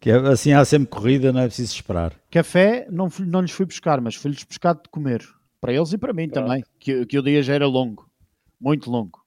[0.00, 0.14] Que é.
[0.14, 2.14] Assim há sempre corrida, não é preciso esperar.
[2.30, 5.22] Café não, não lhes fui buscar, mas fui-lhes buscar de comer.
[5.60, 6.46] Para eles e para mim Pronto.
[6.46, 6.64] também.
[6.78, 8.07] Que, que o dia já era longo.
[8.60, 9.20] Muito longo.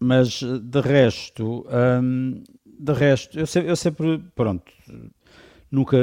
[0.00, 1.66] Mas de resto,
[2.02, 4.72] hum, de resto, eu sempre, eu sempre, pronto,
[5.70, 5.98] Nunca,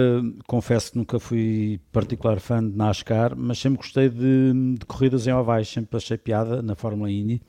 [0.46, 5.34] confesso que nunca fui particular fã de NASCAR, mas sempre gostei de, de corridas em
[5.34, 7.42] ovais, sempre achei piada na Fórmula Indy,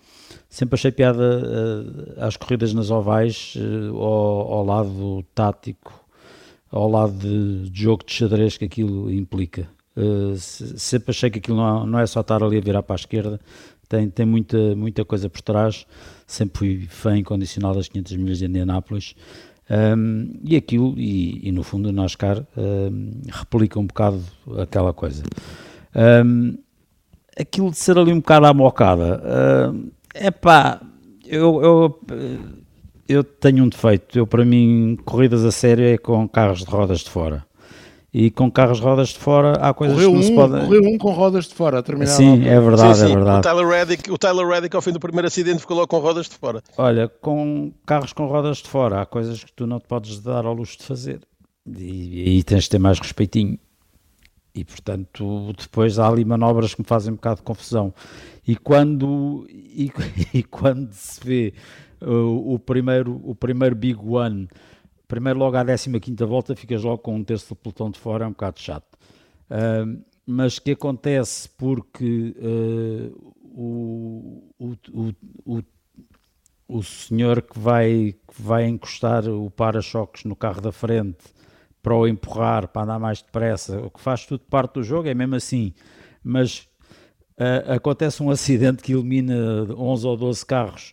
[0.48, 6.06] sempre achei piada uh, às corridas nas ovais, uh, ao, ao, lado tático,
[6.70, 9.68] ao lado de, de, jogo de xadrez que aquilo implica.
[9.94, 12.96] Uh, sempre achei que aquilo não, não é só estar ali a virar para a
[12.96, 13.38] esquerda,
[13.88, 15.86] tem, tem muita, muita coisa por trás.
[16.26, 19.14] Sempre fui fã incondicional das 500 milhas de Indianápolis.
[19.68, 24.22] Um, e aquilo, e, e, no fundo o NASCAR um, replica um bocado
[24.58, 25.24] aquela coisa.
[26.24, 26.56] Um,
[27.38, 29.20] aquilo de ser ali um bocado à mocada,
[30.14, 30.80] é pá,
[31.24, 32.00] eu, eu,
[33.08, 34.16] eu tenho um defeito.
[34.16, 37.45] Eu, para mim, corridas a sério é com carros de rodas de fora
[38.12, 40.64] e com carros rodas de fora há coisas correu que não um, se podem...
[40.64, 43.12] Correu um com rodas de fora a terminar Sim, é verdade, sim, sim.
[43.12, 43.38] é verdade.
[43.38, 46.26] O Tyler, Reddick, o Tyler Reddick ao fim do primeiro acidente ficou logo com rodas
[46.28, 46.62] de fora.
[46.78, 50.46] Olha, com carros com rodas de fora há coisas que tu não te podes dar
[50.46, 51.20] ao luxo de fazer
[51.66, 53.58] e aí tens de ter mais respeitinho
[54.54, 57.92] e portanto depois há ali manobras que me fazem um bocado de confusão
[58.46, 59.90] e quando e,
[60.32, 61.54] e quando se vê
[62.00, 64.48] uh, o primeiro o primeiro big one
[65.06, 68.28] primeiro logo à 15 volta ficas logo com um terço do pelotão de fora, é
[68.28, 68.96] um bocado chato.
[69.50, 74.74] Uh, mas que acontece porque uh, o, o,
[75.44, 75.62] o,
[76.68, 81.24] o, senhor que vai, que vai encostar o para-choques no carro da frente
[81.80, 85.14] para o empurrar, para andar mais depressa, o que faz tudo parte do jogo, é
[85.14, 85.72] mesmo assim.
[86.24, 86.68] Mas
[87.38, 90.92] uh, acontece um acidente que elimina 11 ou 12 carros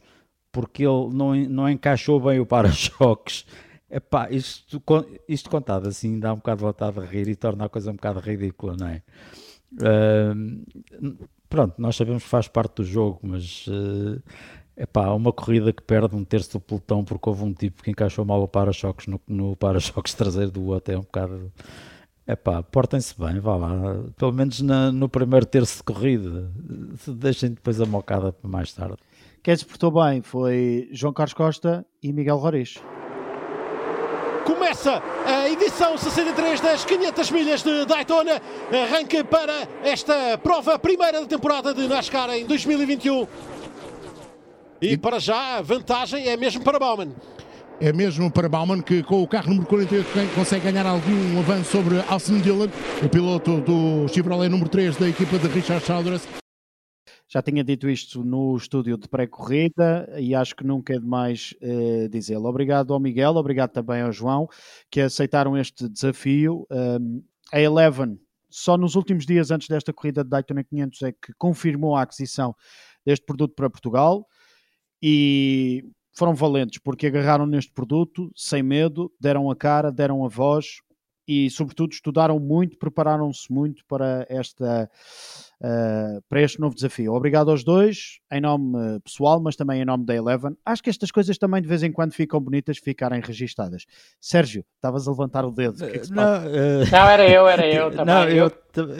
[0.53, 3.45] porque ele não, não encaixou bem o para-choques
[3.93, 4.81] Epá, isto,
[5.27, 7.95] isto contado assim dá um bocado de vontade de rir e torna a coisa um
[7.95, 9.03] bocado ridícula, não é?
[9.73, 14.19] Uh, pronto, nós sabemos que faz parte do jogo, mas uh,
[14.75, 18.25] epá, uma corrida que perde um terço do pelotão porque houve um tipo que encaixou
[18.25, 21.51] mal o para-choques no, no para-choques traseiro do outro é um bocado.
[22.25, 23.69] Epá, portem-se bem, vá lá.
[24.17, 26.49] Pelo menos na, no primeiro terço de corrida.
[27.07, 28.97] Deixem depois a mocada para mais tarde.
[29.43, 32.81] Quem se portou bem foi João Carlos Costa e Miguel Roriz.
[34.45, 38.41] Começa a edição 63 das 500 milhas de Daytona.
[38.71, 43.27] Arranque para esta prova primeira da temporada de NASCAR em 2021.
[44.81, 47.13] E para já a vantagem é mesmo para Bauman.
[47.79, 52.03] É mesmo para Bauman que com o carro número 48 consegue ganhar algum avanço sobre
[52.07, 52.67] Austin Dillon,
[53.01, 56.42] o piloto do Chevrolet número 3 da equipa de Richard Childress.
[57.33, 62.07] Já tinha dito isto no estúdio de pré-corrida e acho que nunca é demais uh,
[62.07, 62.47] dizê-lo.
[62.47, 64.47] Obrigado ao Miguel, obrigado também ao João,
[64.91, 66.67] que aceitaram este desafio.
[66.69, 68.19] Um, a Eleven
[68.51, 72.55] só nos últimos dias antes desta corrida de Daytona 500 é que confirmou a aquisição
[73.03, 74.27] deste produto para Portugal
[75.01, 75.83] e
[76.15, 80.82] foram valentes porque agarraram neste produto sem medo, deram a cara, deram a voz
[81.27, 84.89] e, sobretudo, estudaram muito, prepararam-se muito para, esta,
[85.61, 87.13] uh, para este novo desafio.
[87.13, 90.55] Obrigado aos dois, em nome pessoal, mas também em nome da Eleven.
[90.65, 93.85] Acho que estas coisas também de vez em quando ficam bonitas ficarem registadas.
[94.19, 95.77] Sérgio, estavas a levantar o dedo.
[95.77, 96.91] Que é que não, uh...
[96.91, 98.05] não, era eu, era eu também.
[98.05, 98.51] Não, eu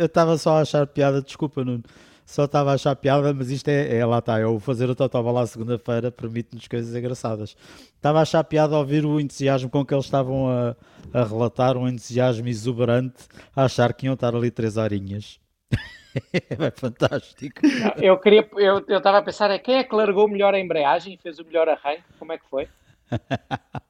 [0.06, 1.84] estava só a achar piada, desculpa, Nuno
[2.26, 5.32] só estava a achar piada, mas isto é, é lá está, eu fazer o Totoba
[5.32, 7.56] lá segunda-feira permite-nos coisas engraçadas.
[7.96, 10.76] Estava a achar piada ouvir o entusiasmo com que eles estavam a,
[11.14, 15.40] a relatar, um entusiasmo exuberante, a achar que iam estar ali três horinhas.
[16.34, 17.62] é fantástico.
[17.98, 21.14] Eu queria, eu, eu estava a pensar, é quem é que largou melhor a embreagem
[21.14, 22.04] e fez o melhor arranque?
[22.18, 22.68] Como é que foi?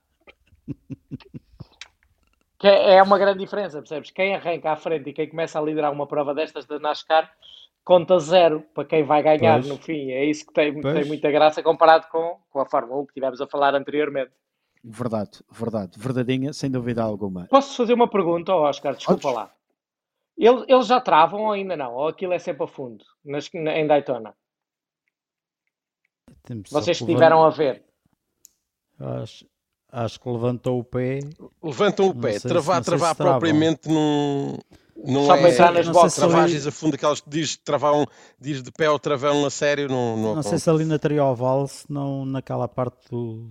[2.57, 4.09] que é, é uma grande diferença, percebes?
[4.11, 7.29] Quem arranca à frente e quem começa a liderar uma prova destas da NASCAR
[7.83, 9.67] conta zero para quem vai ganhar pois.
[9.67, 10.11] no fim.
[10.11, 13.41] É isso que tem, tem, muita graça comparado com, com a Fórmula 1 que tivemos
[13.41, 14.31] a falar anteriormente.
[14.83, 17.47] Verdade, verdade, verdadeinha, sem dúvida alguma.
[17.47, 18.95] Posso fazer uma pergunta, Oscar?
[18.95, 19.53] Desculpa lá.
[20.37, 21.93] Eles, eles já travam ou ainda não?
[21.93, 24.35] Ou aquilo é sempre a fundo nas, em Daytona?
[26.69, 27.85] Vocês estiveram a ver.
[28.99, 29.45] Acho,
[29.89, 31.19] acho que levantou o pé.
[31.61, 32.39] Levantam o pé.
[32.39, 34.57] Travar, travar propriamente num.
[34.57, 34.82] Não
[35.25, 36.15] Só é, pensar nas boxes.
[36.15, 38.05] Travagens a fundo, aquelas que diz, travavam,
[38.39, 39.89] diz de pé ou travão a sério.
[39.89, 43.49] Não, não, não sei se ali na trioval, se não naquela parte do,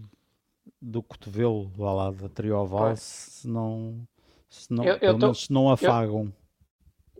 [0.80, 4.06] do cotovelo lá, lá da trioval, se não,
[4.48, 6.32] se não, eu, eu tô, se não afagam.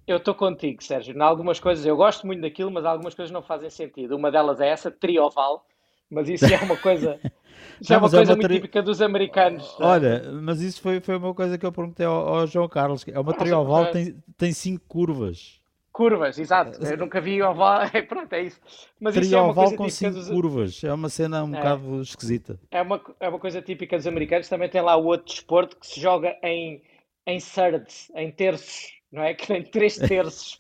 [0.07, 1.17] Eu estou contigo, Sérgio.
[1.17, 4.17] Em algumas coisas eu gosto muito daquilo, mas algumas coisas não fazem sentido.
[4.17, 5.65] Uma delas é essa, trioval,
[6.11, 7.19] mas isso é uma coisa.
[7.83, 8.55] Já é uma coisa é uma muito tri...
[8.57, 9.77] típica dos americanos.
[9.81, 13.05] Olha, mas isso foi, foi uma coisa que eu perguntei ao, ao João Carlos.
[13.09, 15.61] É uma trioval, tem, tem cinco curvas.
[15.93, 16.83] Curvas, exato.
[16.83, 17.83] Eu nunca vi oval.
[17.93, 18.61] É, pronto, é isso.
[18.99, 20.31] Mas isso é uma coisa com cinco dos...
[20.31, 20.83] curvas.
[20.85, 21.59] É uma cena um é.
[21.59, 22.59] bocado esquisita.
[22.71, 24.49] É uma, é uma coisa típica dos americanos.
[24.49, 26.83] Também tem lá o outro desporto que se joga em,
[27.27, 29.35] em thirds, em terços não é?
[29.35, 30.59] Que tem três terços.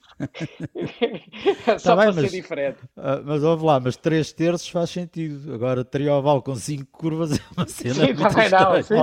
[1.66, 2.78] é só tá bem, para mas, ser diferente.
[2.96, 5.55] Uh, mas ouve lá, mas três terços faz sentido.
[5.55, 8.94] Agora, trioval com cinco curvas é uma cena sim, muito também não, sim,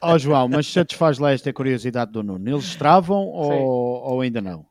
[0.00, 2.48] Ó oh, João, mas satisfaz lá esta curiosidade do Nuno.
[2.48, 4.66] Eles travam ou, ou ainda não?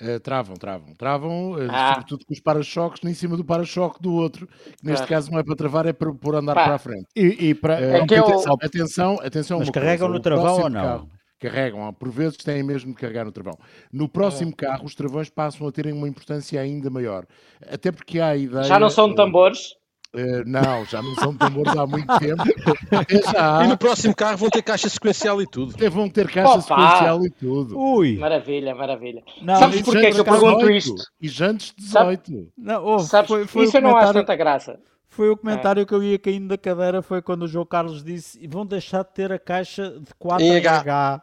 [0.00, 1.90] Uh, travam, travam, travam, uh, ah.
[1.94, 5.44] sobretudo com os para-choques em cima do para-choque do outro, que neste caso não é
[5.44, 6.64] para travar, é para, por andar Pá.
[6.64, 7.06] para a frente.
[7.14, 8.24] E, e para, uh, é que eu...
[8.24, 10.82] atenção, atenção, atenção, Mas carregam coisa, no travão ou não?
[10.82, 11.08] Carro,
[11.48, 13.58] carregam, por vezes têm mesmo de carregar no travão.
[13.92, 14.54] No próximo é.
[14.54, 17.26] carro, os travões passam a terem uma importância ainda maior.
[17.70, 18.64] Até porque há a ideia.
[18.64, 19.74] Já não são tambores?
[20.14, 22.42] Uh, não, já não são tambores há muito tempo.
[23.32, 23.64] Já...
[23.64, 25.74] E no próximo carro vão ter caixa sequencial e tudo.
[25.74, 26.60] Até vão ter caixa Opa!
[26.60, 27.78] sequencial e tudo.
[27.78, 28.18] Ui!
[28.18, 29.22] Maravilha, maravilha.
[29.40, 30.94] Não, Sabes porquê que eu pergunto 18, isto?
[31.18, 32.52] E jantes 18.
[32.58, 34.78] Não, oh, Sabes, foi, foi isso eu não acho tanta graça.
[35.12, 35.84] Foi o comentário é.
[35.84, 39.12] que eu ia caindo da cadeira, foi quando o João Carlos disse vão deixar de
[39.12, 41.22] ter a caixa de 4 em H.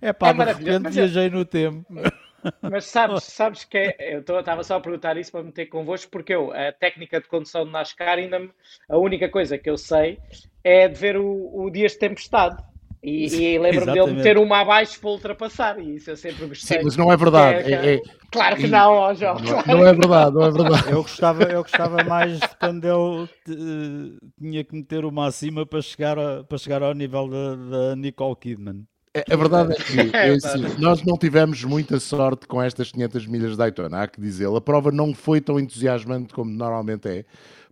[0.00, 1.84] É pá, é de repente viajei no tempo.
[2.62, 6.34] Mas sabes, sabes que é, eu estava só a perguntar isso para meter convosco, porque
[6.34, 8.50] eu, a técnica de condução de NASCAR, ainda me,
[8.88, 10.18] a única coisa que eu sei
[10.62, 12.62] é de ver o, o Dias de Tempestade.
[13.02, 16.78] E, e lembro-me dele meter uma abaixo para ultrapassar, e isso eu sempre gostei.
[16.78, 17.72] Sim, mas não é verdade.
[17.72, 19.36] É, é, claro que não, ó, João.
[19.36, 20.90] Não, não, é verdade, não é verdade.
[20.90, 25.80] Eu gostava, eu gostava mais de quando ele uh, tinha que meter uma acima para
[25.80, 28.84] chegar, a, para chegar ao nível da, da Nicole Kidman.
[29.14, 33.26] É, a verdade é que é, assim, nós não tivemos muita sorte com estas 500
[33.26, 34.56] milhas de Daytona, há que dizê-lo.
[34.56, 37.24] A prova não foi tão entusiasmante como normalmente é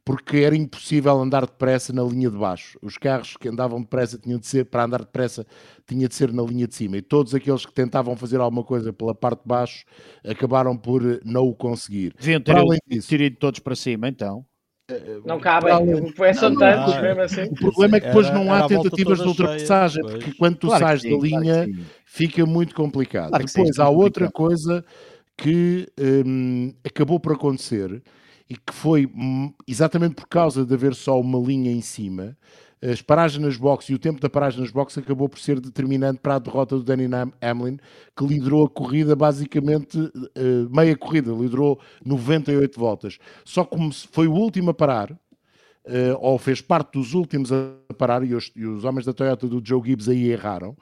[0.07, 2.79] porque era impossível andar depressa na linha de baixo.
[2.81, 5.45] Os carros que andavam depressa tinham de ser, para andar depressa,
[5.85, 6.97] tinha de ser na linha de cima.
[6.97, 9.85] E todos aqueles que tentavam fazer alguma coisa pela parte de baixo
[10.25, 12.15] acabaram por não o conseguir.
[12.17, 14.47] Deviam ter, além disso, ter ido todos para cima, então.
[15.25, 15.75] Não cabem,
[16.35, 17.43] são tantos mesmo assim.
[17.43, 20.69] O problema é que depois era, não há tentativas de ultrapassagem, cheia, porque quando tu
[20.69, 23.31] claro sais sim, da linha claro fica muito complicado.
[23.31, 24.85] Claro depois sim, há outra coisa
[25.37, 25.89] que
[26.25, 28.01] hum, acabou por acontecer
[28.49, 29.11] e que foi
[29.67, 32.37] exatamente por causa de haver só uma linha em cima,
[32.83, 36.21] as paragens nas boxes e o tempo da paragem nas boxes acabou por ser determinante
[36.21, 37.09] para a derrota do Danny
[37.41, 37.79] Hamlin,
[38.15, 43.19] que liderou a corrida basicamente uh, meia corrida, liderou 98 voltas.
[43.45, 45.19] Só como foi o último a parar, uh,
[46.21, 49.63] ou fez parte dos últimos a parar, e os, e os homens da Toyota do
[49.65, 50.77] Joe Gibbs aí erraram,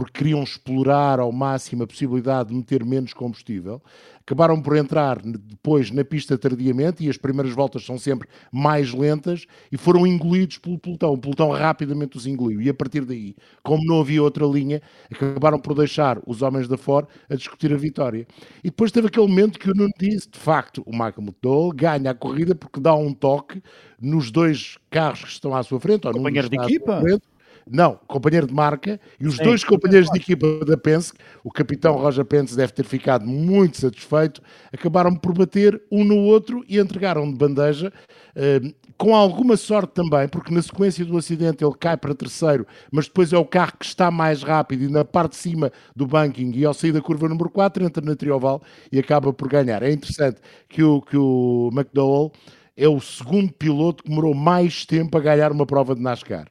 [0.00, 3.82] porque queriam explorar ao máximo a possibilidade de meter menos combustível.
[4.22, 9.44] Acabaram por entrar depois na pista tardiamente e as primeiras voltas são sempre mais lentas
[9.70, 11.12] e foram engolidos pelo pelotão.
[11.12, 14.80] O pelotão rapidamente os engoliu e a partir daí, como não havia outra linha,
[15.12, 18.26] acabaram por deixar os homens da Ford a discutir a vitória.
[18.64, 22.10] E depois teve aquele momento que o Nuno disse, de facto, o Michael McDowell ganha
[22.12, 23.62] a corrida porque dá um toque
[24.00, 27.00] nos dois carros que estão à sua frente, ou Companheiro de equipa?
[27.02, 27.22] frente,
[27.68, 31.96] não, companheiro de marca, e os Sim, dois companheiros de equipa da Penske, o capitão
[31.96, 34.40] Roger Penske deve ter ficado muito satisfeito,
[34.72, 37.92] acabaram por bater um no outro e entregaram de bandeja,
[38.34, 38.60] eh,
[38.96, 43.32] com alguma sorte também, porque na sequência do acidente ele cai para terceiro, mas depois
[43.32, 46.66] é o carro que está mais rápido e na parte de cima do banking e
[46.66, 48.60] ao sair da curva número 4 entra na trioval
[48.92, 49.82] e acaba por ganhar.
[49.82, 52.30] É interessante que o, que o McDowell
[52.76, 56.46] é o segundo piloto que demorou mais tempo a ganhar uma prova de NASCAR.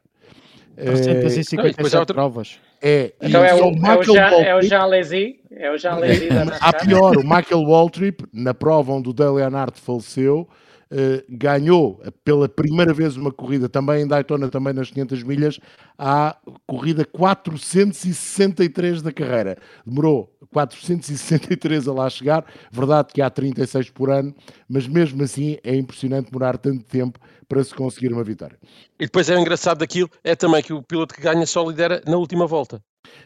[0.80, 2.58] Eh, 357 depois há outra- provas.
[2.82, 6.30] É, Então é o, é o, Michael Jean, é o Lézy, é o Jean Lézy
[6.30, 6.86] da Há NASCAR.
[6.88, 10.48] pior, o Michael Waltrip, na prova onde o Dale Earnhardt faleceu,
[10.92, 15.60] eh, ganhou pela primeira vez uma corrida, também em Daytona, também nas 500 milhas,
[15.98, 19.58] à corrida 463 da carreira.
[19.86, 24.34] Demorou 463 a lá chegar, verdade que há 36 por ano,
[24.68, 27.20] mas mesmo assim é impressionante demorar tanto tempo
[27.50, 28.58] para se conseguir uma vitória.
[29.00, 32.02] E depois é o engraçado daquilo, é também que o piloto que ganha só lidera
[32.08, 32.80] na última volta.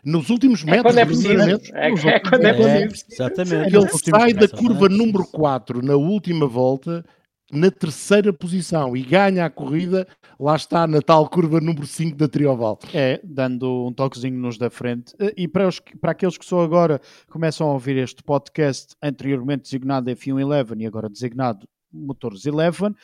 [0.04, 1.28] Nos últimos É metros, quando é preciso.
[1.28, 3.12] verdadeiramente, É, nos é quando é últimos É, preciso.
[3.12, 3.76] exatamente.
[3.76, 4.90] Ele sai da metros, curva é?
[4.90, 7.06] número 4 na última volta,
[7.52, 10.08] na terceira posição, e ganha a corrida,
[10.40, 12.80] lá está, na tal curva número 5 da Trioval.
[12.94, 15.14] É, dando um toquezinho nos da frente.
[15.36, 20.10] E para, os, para aqueles que só agora começam a ouvir este podcast, anteriormente designado
[20.10, 22.96] F1 Eleven e agora designado Motores Eleven,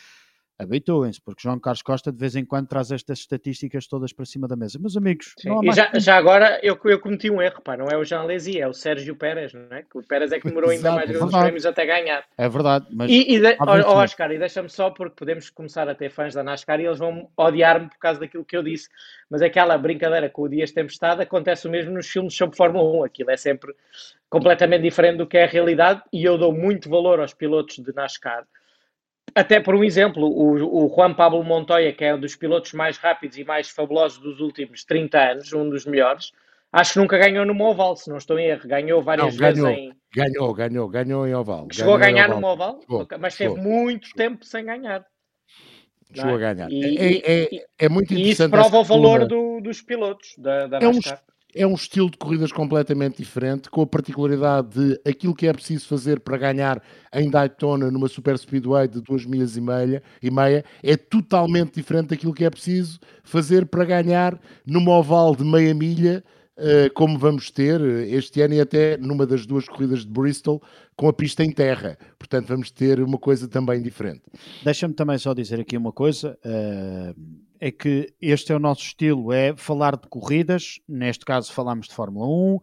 [0.59, 4.47] habituem-se, porque João Carlos Costa de vez em quando traz estas estatísticas todas para cima
[4.47, 4.77] da mesa.
[4.77, 5.33] Meus amigos,
[5.63, 8.59] E já, já agora eu, eu cometi um erro, pá, não é o Jean Lézy,
[8.59, 9.83] é o Sérgio Pérez, não é?
[9.83, 12.25] Que o Pérez é que demorou ainda mais uns prémios até ganhar.
[12.37, 14.11] É verdade, mas E, e de, há ó, 20 ó, anos.
[14.11, 17.29] Oscar, e deixa-me só porque podemos começar a ter fãs da NASCAR e eles vão
[17.37, 18.89] odiar-me por causa daquilo que eu disse.
[19.29, 23.03] Mas aquela brincadeira com o Dias Tempestade acontece o mesmo nos filmes sobre Fórmula 1.
[23.05, 23.73] Aquilo é sempre
[24.29, 27.93] completamente diferente do que é a realidade e eu dou muito valor aos pilotos de
[27.95, 28.45] NASCAR.
[29.35, 32.97] Até por um exemplo, o, o Juan Pablo Montoya, que é um dos pilotos mais
[32.97, 36.31] rápidos e mais fabulosos dos últimos 30 anos, um dos melhores,
[36.71, 38.67] acho que nunca ganhou numa oval, se não estou em erro.
[38.67, 39.67] Ganhou várias Não, ganhou.
[39.67, 39.93] vezes em.
[40.15, 41.67] Ganhou, ganhou, ganhou em oval.
[41.71, 42.35] Chegou a Ganhou em ganhar oval.
[42.37, 43.55] numa oval, Chegou, mas chegou.
[43.55, 45.05] teve muito tempo sem ganhar.
[46.13, 46.71] Chegou não a ganhar.
[46.71, 48.51] E, é, é, é muito e isso interessante.
[48.51, 50.99] prova o valor do- dos pilotos da, da É um.
[51.53, 55.87] É um estilo de corridas completamente diferente, com a particularidade de aquilo que é preciso
[55.87, 56.81] fazer para ganhar
[57.13, 62.09] em Daytona numa Super Speedway de 2 milhas e meia, e meia é totalmente diferente
[62.09, 66.23] daquilo que é preciso fazer para ganhar numa oval de meia milha,
[66.61, 70.61] eh, como vamos ter eh, este ano e até numa das duas corridas de Bristol
[70.95, 71.97] com a pista em terra.
[72.17, 74.23] Portanto, vamos ter uma coisa também diferente.
[74.63, 77.13] Deixa-me também só dizer aqui uma coisa: eh,
[77.59, 81.93] é que este é o nosso estilo, é falar de corridas, neste caso falamos de
[81.93, 82.59] Fórmula 1,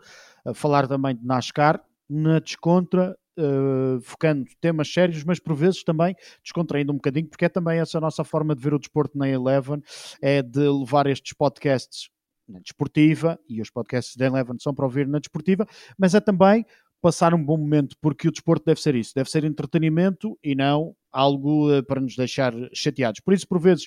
[0.51, 6.17] a falar também de NASCAR, na descontra, eh, focando temas sérios, mas por vezes também
[6.43, 9.29] descontraindo um bocadinho, porque é também essa a nossa forma de ver o desporto na
[9.29, 9.83] Eleven,
[10.23, 12.09] é de levar estes podcasts
[12.49, 15.67] na desportiva, e os podcasts da Eleven são para ouvir na desportiva,
[15.99, 16.65] mas é também
[17.03, 20.97] passar um bom momento, porque o desporto deve ser isso, deve ser entretenimento e não
[21.13, 23.21] algo eh, para nos deixar chateados.
[23.21, 23.87] Por isso, por vezes,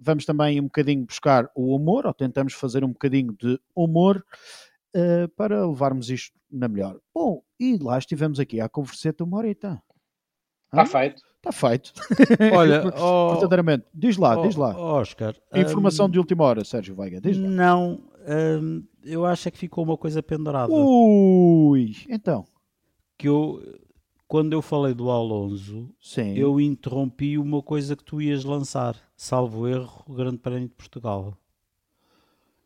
[0.00, 4.24] vamos também um bocadinho buscar o humor, ou tentamos fazer um bocadinho de humor
[4.94, 6.98] eh, para levarmos isto na melhor.
[7.14, 9.82] Bom, e lá estivemos aqui à converseta uma horita.
[10.72, 11.22] Está feito.
[11.36, 11.92] Está feito.
[12.54, 13.86] Olha, ó- verdadeiramente.
[13.94, 14.76] Diz lá, ó- diz lá.
[14.76, 15.34] Oscar.
[15.54, 17.20] Informação hum, de última hora, Sérgio Veiga.
[17.20, 17.48] Diz lá.
[17.48, 18.02] Não,
[18.62, 20.72] hum, eu acho é que ficou uma coisa pendurada.
[20.72, 22.44] Ui, então.
[23.16, 23.62] Que eu,
[24.28, 26.34] quando eu falei do Alonso, Sim.
[26.36, 31.34] eu interrompi uma coisa que tu ias lançar, salvo erro, o Grande Prémio de Portugal.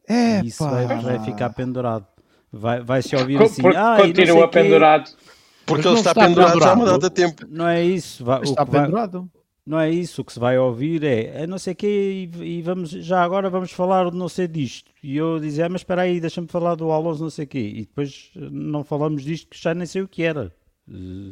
[0.09, 2.07] É, E isso vai, vai ficar pendurado.
[2.53, 3.63] Vai, vai se ouvir Co- assim.
[3.63, 5.11] porque "Ah, e não sei continua quê." pendurado.
[5.65, 7.01] Porque Mas ele está, está pendurado já há uma pendurado.
[7.01, 7.47] data tempo.
[7.49, 8.25] Não é isso.
[8.25, 9.31] Vai, o Está que vai- pendurado.
[9.65, 10.21] não é isso.
[10.21, 13.23] O que se vai ouvir é, é não sei o quê e, e vamos, já
[13.23, 14.91] agora vamos falar de não sei disto.
[15.03, 17.73] E eu dizia, ah, mas espera aí, deixa-me falar do Alonso não sei o quê.
[17.77, 20.53] E depois não falamos disto que já nem sei o que era.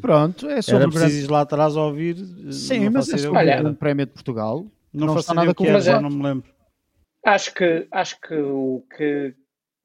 [0.00, 2.16] Pronto, é sobre Era preciso ir lá atrás ouvir.
[2.48, 3.56] eh, Sim, não mas é sobre Olha.
[3.62, 4.66] Grande Prémio de Portugal.
[4.92, 6.50] Não, não faço nada o que era, já não me lembro.
[7.24, 9.34] Acho que, acho que o que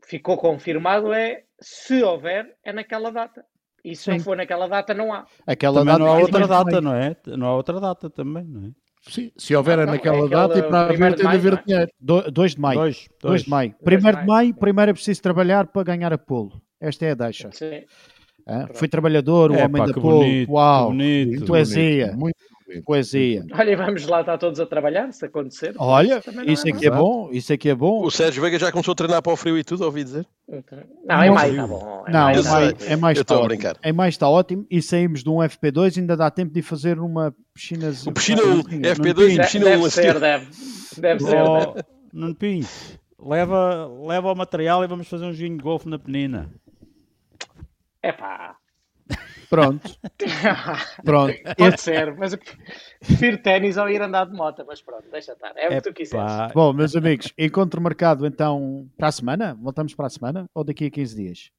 [0.05, 3.43] ficou confirmado é se houver, é naquela data.
[3.83, 4.11] E se Sim.
[4.11, 5.25] não for naquela data, não há.
[5.45, 7.15] Aquela Também data não há outra data, não é?
[7.37, 8.71] Não há outra data também, não é?
[9.07, 11.39] Sim, se houver Não, naquela é data e para primeiro haver, de tem de maio,
[11.39, 11.63] haver é?
[11.63, 11.91] dinheiro.
[11.99, 12.79] Do- 2 de maio.
[12.79, 13.43] 2 Dois, dois.
[13.43, 13.69] de maio.
[13.69, 14.27] Dois de Primeiro de maio.
[14.47, 16.59] maio, primeiro é preciso trabalhar para ganhar a polo.
[16.79, 17.51] Esta é a deixa.
[17.51, 17.83] Sim.
[18.47, 18.67] Hã?
[18.73, 21.27] Fui trabalhador, o É, homem pá, da bonito, Uau, bonito.
[21.29, 22.05] Muito poesia.
[22.07, 22.35] bonito, muito
[22.67, 22.83] bonito.
[22.85, 23.45] poesia.
[23.53, 25.73] Olha, vamos lá estar todos a trabalhar, se acontecer.
[25.77, 28.03] Olha, não isso é aqui é bom, isso aqui é bom.
[28.03, 30.25] O Sérgio Veiga já começou a treinar para o frio e tudo, ouvi dizer.
[31.05, 32.03] Não, em Não, maio está bom.
[32.07, 33.47] em Não, maio é tá mais, é mais está a ótimo.
[33.49, 33.77] brincar.
[33.81, 37.33] É mais está ótimo e saímos de um FP2 ainda dá tempo de fazer uma
[37.53, 37.91] piscina.
[38.07, 40.19] O piscina 1, FP2 e piscina Deve 1 a ser, seguir.
[40.19, 40.45] deve.
[40.97, 41.41] Deve ser.
[41.41, 41.85] Oh, deve.
[42.13, 42.67] Nuno Pinto,
[43.19, 46.49] leva, leva o material e vamos fazer um joguinho de golfe na penina.
[48.09, 48.57] Epá.
[49.49, 49.87] Pronto,
[51.05, 51.35] pronto.
[51.55, 52.39] Pode ser, mas eu
[52.99, 55.53] prefiro ténis ao ir andar de moto, mas pronto, deixa estar.
[55.55, 56.51] É o que tu quiseres.
[56.53, 59.53] Bom, meus amigos, encontro marcado então para a semana?
[59.61, 61.51] Voltamos para a semana ou daqui a 15 dias?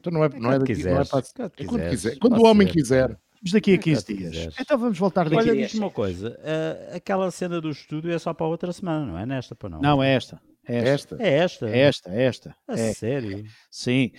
[0.00, 2.18] Então não é, não é, Quando daqui, não é para, quando é quando quiser.
[2.18, 2.72] Quando o homem ser.
[2.72, 3.08] quiser.
[3.08, 4.30] Vamos daqui a 15 Quando dias.
[4.34, 4.56] quiseres.
[4.60, 5.36] Então vamos voltar daqui.
[5.36, 9.06] Olha, dias, diz-me uma coisa, eh, aquela cena do estúdio é só para outra semana,
[9.06, 9.80] não é nesta para não?
[9.80, 10.40] Não, é esta.
[10.68, 11.14] É esta.
[11.22, 11.24] Esta.
[11.24, 11.68] É esta?
[11.68, 12.56] É esta, é esta.
[12.66, 12.92] A É.
[12.92, 13.44] sério?
[13.70, 14.10] Sim.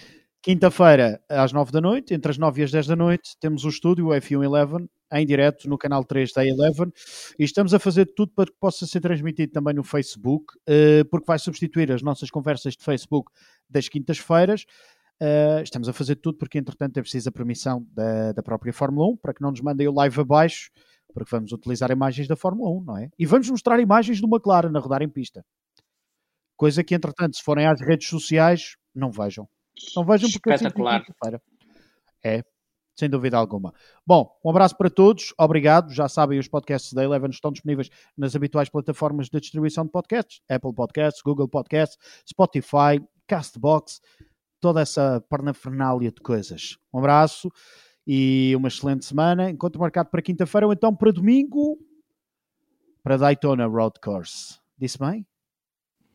[0.42, 3.70] Quinta-feira, às 9 da noite, entre as 9 e as 10 da noite, temos o
[3.70, 6.94] estúdio, o F1 Eleven, em direto no canal 3 da Eleven.
[7.38, 11.26] E estamos a fazer tudo para que possa ser transmitido também no Facebook, eh, porque
[11.26, 13.30] vai substituir as nossas conversas de Facebook
[13.70, 14.66] das quintas-feiras.
[15.20, 19.10] Eh, estamos a fazer tudo porque, entretanto, é preciso a permissão da, da própria Fórmula
[19.10, 20.72] 1 para que não nos mandem o live abaixo,
[21.14, 23.10] porque vamos utilizar imagens da Fórmula 1, não é?
[23.20, 25.44] E vamos mostrar imagens do McLaren a rodar em pista.
[26.56, 29.46] Coisa que, entretanto, se forem às redes sociais, não vejam.
[29.96, 31.04] Não vejam porque Espetacular.
[31.04, 31.42] quinta-feira.
[32.24, 32.44] É,
[32.96, 33.74] sem dúvida alguma.
[34.06, 35.94] Bom, um abraço para todos, obrigado.
[35.94, 40.42] Já sabem, os podcasts da Eleven estão disponíveis nas habituais plataformas de distribuição de podcasts:
[40.50, 44.02] Apple Podcasts, Google Podcasts, Spotify, Castbox,
[44.60, 46.78] toda essa parnafernália de coisas.
[46.94, 47.50] Um abraço
[48.06, 49.50] e uma excelente semana.
[49.50, 51.78] Encontro marcado para quinta-feira ou então para domingo
[53.02, 54.60] para Daytona Road Course.
[54.78, 55.26] Disse bem?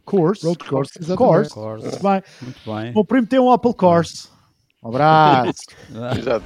[0.05, 0.47] Course.
[0.47, 1.17] Road course, exatamente.
[1.17, 1.51] Course.
[1.51, 1.89] Course.
[1.89, 2.23] Disse bem.
[2.43, 2.91] Muito bem.
[2.91, 4.29] O meu primo tem um Opel Course.
[4.83, 5.63] Um abraço.
[6.19, 6.45] Exato.